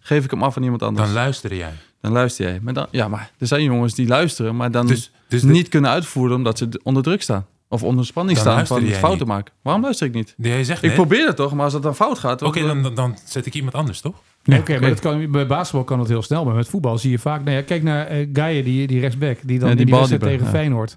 [0.00, 1.04] geef ik hem af aan iemand anders.
[1.06, 1.72] Dan Dan, luister jij.
[2.00, 2.58] luister jij.
[2.62, 4.56] Maar dan, ja, maar er zijn jongens die luisteren...
[4.56, 7.46] maar dan Dus, dus de- niet kunnen uitvoeren omdat ze onder druk staan.
[7.72, 9.54] Of onder spanning Dan staan van fouten maken.
[9.62, 10.34] Waarom luister ik niet?
[10.36, 12.42] jij zegt Ik net, probeer het toch, maar als het dan fout gaat...
[12.42, 14.14] Oké, dan, dan, dan zet ik iemand anders, toch?
[14.44, 16.44] Nee, Oké, maar dat kan, bij basketbal kan het heel snel.
[16.44, 17.44] Maar met voetbal zie je vaak...
[17.44, 19.38] Nou ja, kijk naar eh Gaia, die, die rechtsback.
[19.42, 20.58] Die dan Ja, die die bal wedstrijd die- tegen ja.
[20.58, 20.96] Feyenoord...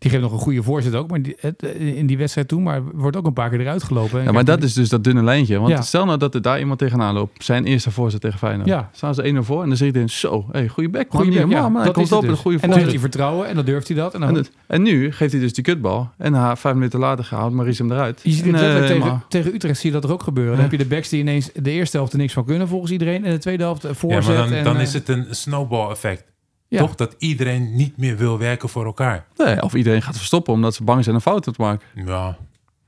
[0.00, 1.10] Die geeft nog een goede voorzet ook.
[1.10, 2.62] Maar die, het, eh, in die wedstrijd toen...
[2.62, 4.18] Maar wordt ook een paar keer eruit gelopen.
[4.18, 5.58] En Ja, maar dat is dus dat dunne lijntje.
[5.58, 5.82] Want Ja.
[5.82, 7.44] stel nou dat er daar iemand tegenaan loopt.
[7.44, 8.68] Zijn eerste voorzet tegen Feyenoord.
[8.68, 8.90] Ja.
[8.92, 10.46] Staan ze 1-0 voor en dan zit hij in zo.
[10.52, 11.12] Hey, goede back.
[11.12, 12.30] normaal, ja, maar hij dat komt op dus.
[12.30, 12.90] een goede En dan heeft voorzet.
[12.90, 14.14] hij vertrouwen en dan durft hij dat.
[14.14, 16.10] En dan, En, het- en nu geeft hij dus die kutbal.
[16.18, 18.20] En ha, vijf minuten later gehaald Maurice hem eruit.
[18.22, 20.52] je ziet het tegen, maar- tegen Utrecht zie je dat er ook gebeuren.
[20.56, 20.70] Dan Ja.
[20.70, 23.24] heb je de backs die ineens de eerste helft er niks van kunnen volgens iedereen.
[23.24, 24.24] En de tweede helft eh, Ja, voorzet.
[24.26, 26.24] maar dan, en, dan eh, is het een snowball effect.
[26.70, 26.78] Ja.
[26.78, 26.94] Toch?
[26.94, 29.26] Dat iedereen niet meer wil werken voor elkaar.
[29.36, 31.86] Nee, of iedereen gaat verstoppen omdat ze bang zijn een fout te maken.
[31.94, 32.02] Ja,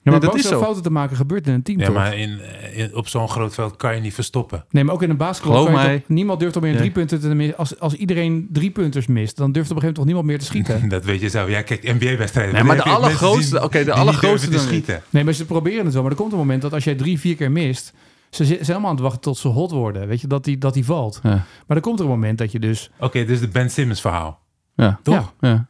[0.05, 0.61] Ja, maar Nee, dat is om zo.
[0.61, 1.95] fouten te maken gebeurt in een team ja toch?
[1.95, 2.41] maar in,
[2.75, 4.65] in, op zo'n groot veld kan je niet verstoppen.
[4.71, 5.69] Nee, maar ook in een basketbal
[6.07, 6.79] niemand durft om meer Ja.
[6.79, 7.57] drie punten te missen.
[7.57, 10.39] Als, als iedereen drie punters mist, dan durft op een gegeven moment toch niemand meer
[10.39, 10.89] te schieten.
[10.99, 11.49] Dat weet je zelf.
[11.49, 12.55] Jij kijkt NBA-wedstrijden.
[12.55, 15.03] Nee, maar de allergrootste- oké, de allergrootste te schieten.
[15.11, 16.03] Nee, maar ze proberen het wel.
[16.03, 17.93] Maar er komt een moment dat als jij drie, vier keer mist,
[18.35, 20.09] ze zi- zijn allemaal aan het wachten tot ze hot worden.
[20.09, 21.21] Weet je, dat die, dat die valt.
[21.23, 22.91] Ja, Maar er komt er een moment dat je dus...
[22.99, 24.41] Oké, dit is de Ben Simmons verhaal.
[24.75, 24.99] ja.
[25.03, 25.35] Toch?
[25.41, 25.49] Ja.
[25.49, 25.67] ja.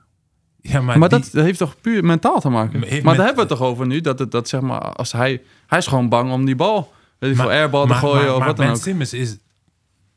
[0.60, 2.78] Ja, maar, Maar, die- dat, heeft toch puur mentaal te maken.
[2.80, 4.00] Maar heeft maar met- daar hebben we het toch over nu.
[4.00, 7.30] Dat, het, dat zeg maar, als hij, hij is gewoon bang om die bal, weet
[7.30, 8.80] ik veel, airbal te gooien maar- of maar wat dan Ben ook.
[8.82, 9.36] Simmons is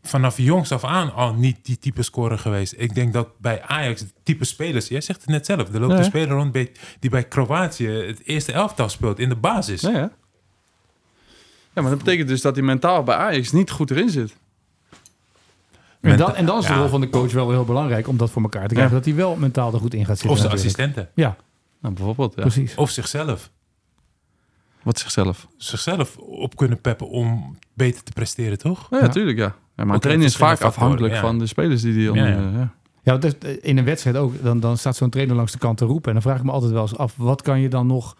[0.01, 2.73] vanaf jongs af aan al niet die type scorer geweest.
[2.77, 4.87] Ik denk dat bij Ajax het type spelers...
[4.87, 5.73] Jij zegt het net zelf.
[5.73, 5.97] Er loopt Ja.
[5.97, 9.81] een speler rond bij- die bij Kroatië het eerste elftal speelt in de basis.
[9.81, 10.11] Ja,
[11.75, 11.81] ja.
[11.81, 14.35] maar dat betekent dus dat hij mentaal bij Ajax niet goed erin zit.
[16.01, 16.79] En dan, en dan is de ja.
[16.79, 18.93] rol van de coach wel heel belangrijk om dat voor elkaar te krijgen.
[18.93, 18.97] Ja.
[18.97, 20.29] Dat hij wel mentaal er goed in gaat zitten.
[20.29, 20.77] Of zijn natuurlijk.
[20.77, 21.11] assistenten.
[21.23, 21.35] Ja,
[21.81, 22.41] Nou, bijvoorbeeld, ja.
[22.41, 22.75] precies.
[22.75, 23.51] Of zichzelf.
[24.83, 25.47] Wat zichzelf.
[25.57, 28.87] Zichzelf op kunnen peppen om beter te presteren, toch?
[28.89, 29.07] Ja, Ja.
[29.07, 29.55] tuurlijk, ja.
[29.75, 31.21] ja maar een trainer is vaak afhankelijk ja.
[31.21, 32.69] van de spelers die die onder...
[33.03, 34.43] Ja, dat is- in een wedstrijd ook.
[34.43, 36.07] Dan, dan staat zo'n trainer langs de kant te roepen.
[36.07, 38.15] En dan vraag ik me altijd wel eens af, wat kan je dan nog...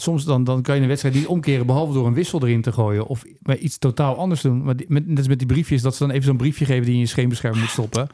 [0.00, 2.72] Soms dan, dan kan je een wedstrijd niet omkeren, behalve door een wissel erin te
[2.72, 3.06] gooien.
[3.06, 4.62] Of met iets totaal anders doen.
[4.62, 6.90] Maar die- met, net met die briefjes, dat ze dan even zo'n briefje geven die
[6.90, 8.08] je in je scheenbescherming moet stoppen.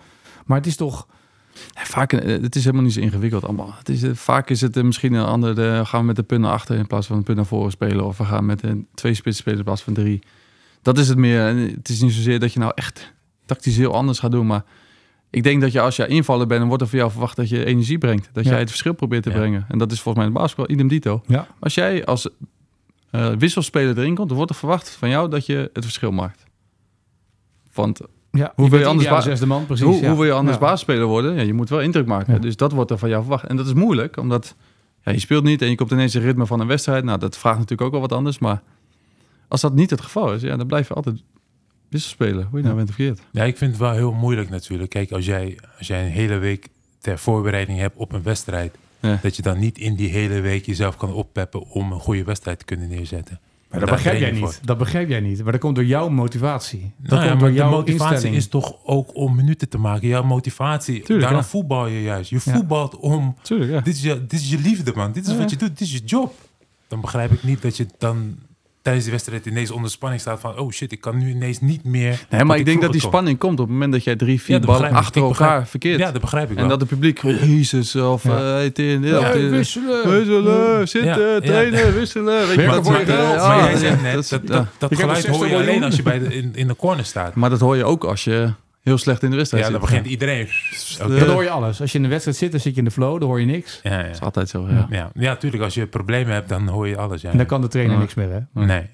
[0.47, 1.07] Maar het is toch...
[1.74, 3.74] Vaak, eh, het is helemaal niet zo ingewikkeld allemaal.
[3.78, 6.41] Het is, eh, vaak is het eh, misschien een ander, gaan we met de punt
[6.41, 8.05] naar achter in plaats van een punt naar voren spelen.
[8.07, 10.22] Of we gaan met een twee spits spelen in plaats van drie.
[10.82, 11.41] Dat is het meer.
[11.41, 13.12] Het is niet zozeer dat je nou echt
[13.45, 14.47] tactisch heel anders gaat doen.
[14.47, 14.64] Maar
[15.30, 17.48] ik denk dat je als je invaller bent, dan wordt er van jou verwacht dat
[17.48, 18.28] je energie brengt.
[18.32, 18.50] Dat Ja.
[18.50, 19.36] jij het verschil probeert te Ja.
[19.36, 19.64] brengen.
[19.68, 21.22] En dat is volgens mij in de basketbal idem dito.
[21.26, 21.46] Ja.
[21.60, 22.28] Als jij als
[23.10, 26.44] eh, wisselspeler erin komt, dan wordt er verwacht van jou dat je het verschil maakt.
[27.72, 28.00] Want
[28.30, 29.84] Ja, Hoe wil je anders zesde man, precies.
[29.84, 31.34] hoe, wil je anders basisspeler worden?
[31.34, 32.40] Ja, je moet wel indruk maken.
[32.40, 33.44] Dus dat wordt er van jou verwacht.
[33.44, 34.54] En dat is moeilijk, omdat
[35.02, 37.04] ja, je speelt niet en je komt ineens in ritme van een wedstrijd.
[37.04, 38.38] Nou, dat vraagt natuurlijk ook wel wat anders.
[38.38, 38.62] Maar
[39.48, 41.22] als dat niet het geval is, ja, dan blijf je altijd
[41.89, 42.47] wisselspelen.
[42.51, 43.20] Hoe je nou bent verkeerd.
[43.30, 44.91] Ja, ik vind het wel heel moeilijk natuurlijk.
[44.91, 46.68] Kijk, als jij, als jij een hele week
[47.01, 48.76] ter voorbereiding hebt op een wedstrijd...
[49.01, 49.18] Ja.
[49.22, 52.59] dat je dan niet in die hele week jezelf kan oppeppen om een goede wedstrijd
[52.59, 53.41] te kunnen neerzetten.
[53.70, 54.61] Maar dat Daar begrijp jij niet.
[54.64, 55.43] Dat begrijp jij niet.
[55.43, 56.93] Maar dat komt door jouw motivatie.
[56.97, 58.37] Dat Nou ja, komt maar door de jouw motivatie instelling.
[58.37, 60.09] is toch ook om minuten te maken.
[60.09, 61.47] Jouw motivatie, Tuurlijk, daarom ja.
[61.47, 62.30] voetbal je juist.
[62.30, 62.53] Je Ja.
[62.53, 63.80] voetbalt om, Tuurlijk, ja.
[63.80, 65.12] dit is, je, dit is je liefde man.
[65.12, 65.39] Dit is Ja.
[65.39, 66.34] wat je doet, dit is je job.
[66.89, 68.39] Dan begrijp ik niet dat je dan
[68.87, 70.59] tijdens de wedstrijd ineens onder spanning staat van...
[70.59, 72.26] oh shit, ik kan nu ineens niet meer...
[72.30, 73.11] Nee, maar ik denk dat die kon.
[73.11, 75.47] spanning komt op het moment dat jij drie, vier Ja, dat ballen achter Ik elkaar
[75.49, 75.99] begrijp- verkeert.
[75.99, 76.68] Ja, dat begrijp ik en wel.
[76.68, 78.64] dat de publiek, Jezus, of Ja.
[78.64, 79.01] of tin-
[79.51, 80.11] wisselen.
[80.11, 82.47] wisselen, zitten, Ja, trainen, wisselen.
[82.47, 82.84] Weet je wat?
[82.87, 83.34] voor je geld.
[83.34, 85.84] Ja, maar jij ja, zegt net, dat dat, dat, dat geluid hoor je 60 alleen
[85.84, 87.34] als je bij de, in, in de corner staat.
[87.34, 88.51] Maar dat hoor je ook als je
[88.87, 89.89] heel slecht in de wedstrijd Ja, dan zit.
[89.91, 90.49] begint iedereen...
[90.99, 91.80] Dan hoor je alles.
[91.80, 93.20] Als je in de wedstrijd zit, dan zit je in de flow.
[93.20, 93.80] Dan hoor je niks.
[93.82, 94.03] Ja, ja.
[94.03, 94.87] Dat is altijd zo, ja.
[94.91, 95.62] Ja, ja, tuurlijk.
[95.62, 97.22] Als je problemen hebt, dan hoor je alles.
[97.22, 97.30] Ja.
[97.30, 98.01] En dan kan de trainer Ja.
[98.01, 98.30] niks meer.
[98.53, 98.64] Hè?
[98.64, 98.87] Nee,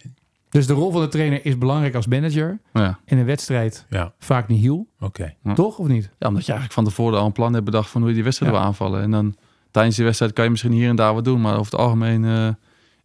[0.50, 2.58] Dus de rol van de trainer is belangrijk als manager.
[2.72, 2.98] Ja.
[3.04, 4.86] In een wedstrijd ja, vaak niet heel.
[5.00, 5.34] oké.
[5.44, 5.54] Ja.
[5.54, 6.10] Toch of niet?
[6.18, 8.24] ja, omdat je eigenlijk van tevoren al een plan hebt bedacht van hoe je die
[8.24, 8.58] wedstrijd Ja.
[8.58, 9.02] wil aanvallen.
[9.02, 9.36] En dan
[9.70, 11.40] tijdens die wedstrijd kan je misschien hier en daar wat doen.
[11.40, 12.48] Maar over het algemeen eh,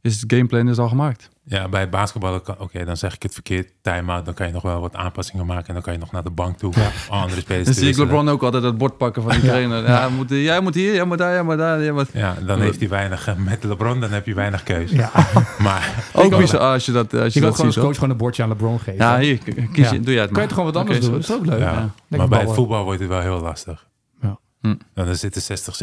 [0.02, 1.30] is het gameplan is al gemaakt.
[1.50, 3.72] Ja, bij het basketballen, kan- oké, dan zeg ik het verkeerd.
[3.82, 5.68] Time-out, dan kan je nog wel wat aanpassingen maken.
[5.68, 6.74] En dan kan je nog naar de bank toe.
[6.76, 6.90] Ja.
[7.10, 7.98] Andere spelers Dan zie ik.
[7.98, 9.84] LeBron ook altijd dat bord pakken van die trainer.
[9.88, 11.82] Ja, moet, jij moet hier, jij moet daar, jij moet daar.
[11.84, 12.10] Jij moet...
[12.14, 13.28] Ja, dan heeft hij weinig...
[13.28, 14.96] eh, Met LeBron, dan heb je weinig keuze.
[14.96, 15.12] Ja.
[15.60, 17.66] Maar Ook bizar als je dat, als je dat gewoon ziet.
[17.66, 17.84] als hoor.
[17.84, 18.96] coach gewoon een bordje aan LeBron geven.
[19.06, 20.02] Ja, hier, kies je, Ja.
[20.02, 20.42] doe jij het kan maar.
[20.42, 21.12] je toch gewoon wat anders doen?
[21.12, 21.60] Dat is ook leuk.
[21.60, 21.92] Ja.
[22.08, 22.18] Ja.
[22.18, 23.88] Maar bij het voetbal wordt het wel heel lastig.
[24.22, 24.38] Ja.
[24.62, 24.76] Hm.
[24.94, 25.78] Dan zitten 60,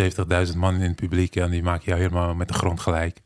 [0.53, 3.21] 70.000 man in het publiek en die maken jou helemaal met de grond gelijk.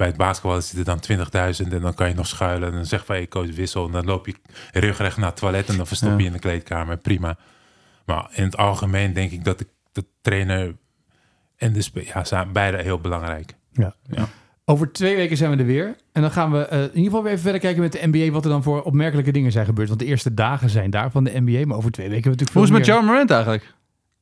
[0.00, 1.18] Bij het basketbal zitten dan
[1.66, 2.68] 20.000 en dan kan je nog schuilen.
[2.68, 3.86] En dan zeg van, hey coach, wissel.
[3.86, 4.34] En dan loop je
[4.72, 6.26] rugrecht naar het toilet en dan verstop je Ja.
[6.26, 6.96] in de kleedkamer.
[6.96, 7.36] Prima.
[8.06, 10.76] Maar in het algemeen denk ik dat de, de trainer
[11.56, 13.54] en de spe- ja, zijn beide heel belangrijk.
[13.72, 13.94] Ja.
[14.10, 14.28] Ja.
[14.64, 15.96] Over twee weken zijn we er weer.
[16.12, 18.30] En dan gaan we eh, in ieder geval weer even verder kijken met de NBA...
[18.32, 19.88] wat er dan voor opmerkelijke dingen zijn gebeurd.
[19.88, 21.66] Want de eerste dagen zijn daar van de NBA.
[21.66, 23.74] Maar over twee weken hebben we natuurlijk Hoe is het met John Morant eigenlijk?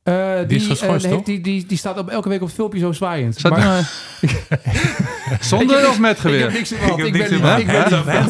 [0.03, 0.31] Meer.
[0.33, 2.47] Eh, Die die, is geschorst, eh, heeft- die, die, die staat op elke week op
[2.47, 3.35] het filmpje zo zwaaiend.
[3.39, 3.83] Staat Maar- nou,
[5.41, 6.51] zonder of met Ik heb geweer?
[6.51, 6.77] niks in.
[6.77, 8.29] Ik Ik, ben in Ik ben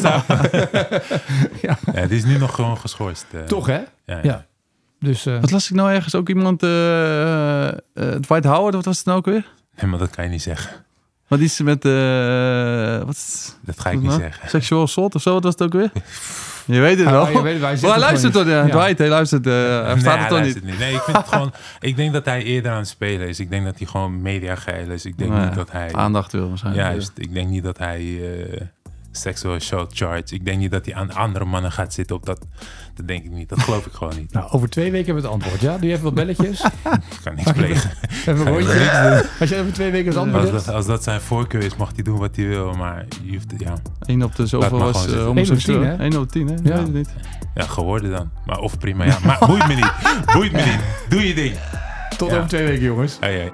[1.94, 3.24] Ja, die is nu nog gewoon geschorst.
[3.32, 3.40] eh.
[3.40, 3.78] Toch, hè?
[3.78, 4.20] Ja, ja.
[4.22, 4.46] Ja.
[5.00, 6.14] Dus eh, Wat las ik nou ergens?
[6.14, 9.46] Ook iemand, eh eh, Dwight Howard, wat was het nou ook weer?
[9.80, 10.70] Nee, maar dat kan je niet zeggen.
[11.28, 14.20] Wat is met, eh wat is Dat ga ik niet nou?
[14.20, 14.48] zeggen.
[14.48, 15.90] Sexual assault of zo, wat was het ook weer?
[16.70, 17.28] Je weet het wel.
[17.28, 18.62] je weet het, hij Maar luistert toch, ja.
[18.62, 18.72] niet.
[18.72, 18.78] Ja.
[18.80, 19.46] Dwight, hij luistert.
[19.46, 20.78] eh, hij Nee, hij het toch niet.
[20.78, 21.52] Nee, ik vind het gewoon.
[21.80, 23.40] Ik denk dat hij eerder aan het spelen is.
[23.40, 25.04] Ik denk dat hij gewoon media geil is.
[25.04, 25.92] Ik denk ja, niet dat hij.
[25.92, 26.86] Aandacht wil waarschijnlijk.
[26.86, 27.12] Juist.
[27.14, 28.60] Ik denk niet dat hij eh
[29.12, 30.34] sexual assault charge.
[30.34, 32.46] Ik denk niet dat hij aan andere mannen gaat zitten op dat.
[32.94, 33.48] Dat denk ik niet.
[33.48, 34.32] Dat geloof ik gewoon niet.
[34.32, 35.60] Nou, over twee weken hebben we het antwoord.
[35.60, 36.60] Ja, doe je even wat belletjes.
[37.10, 37.90] Ik kan niks plegen.
[38.10, 39.24] even een rondje.
[39.40, 40.64] Als je over twee weken het antwoord Als hebt.
[40.64, 42.72] dat, als dat zijn voorkeur is, mag hij doen wat hij wil.
[42.72, 45.24] Maar je hoeft, ja, 1 op de zoveel was gewoon uh, zitten.
[45.26, 45.82] homoseksueel.
[45.98, 46.54] 1 op 10, hè?
[46.54, 46.74] 1 op 10, hè?
[46.74, 46.76] Ja.
[46.76, 46.76] Ja.
[46.76, 47.10] Weet het niet.
[47.54, 48.30] ja, geworden dan.
[48.46, 49.18] Maar of prima, ja.
[49.24, 49.92] Maar boeit me niet.
[50.32, 50.80] Boeit me niet.
[51.08, 51.54] Doe je ding.
[52.16, 52.36] Tot Ja.
[52.36, 53.16] over twee weken, jongens.
[53.20, 53.52] Hey, hey.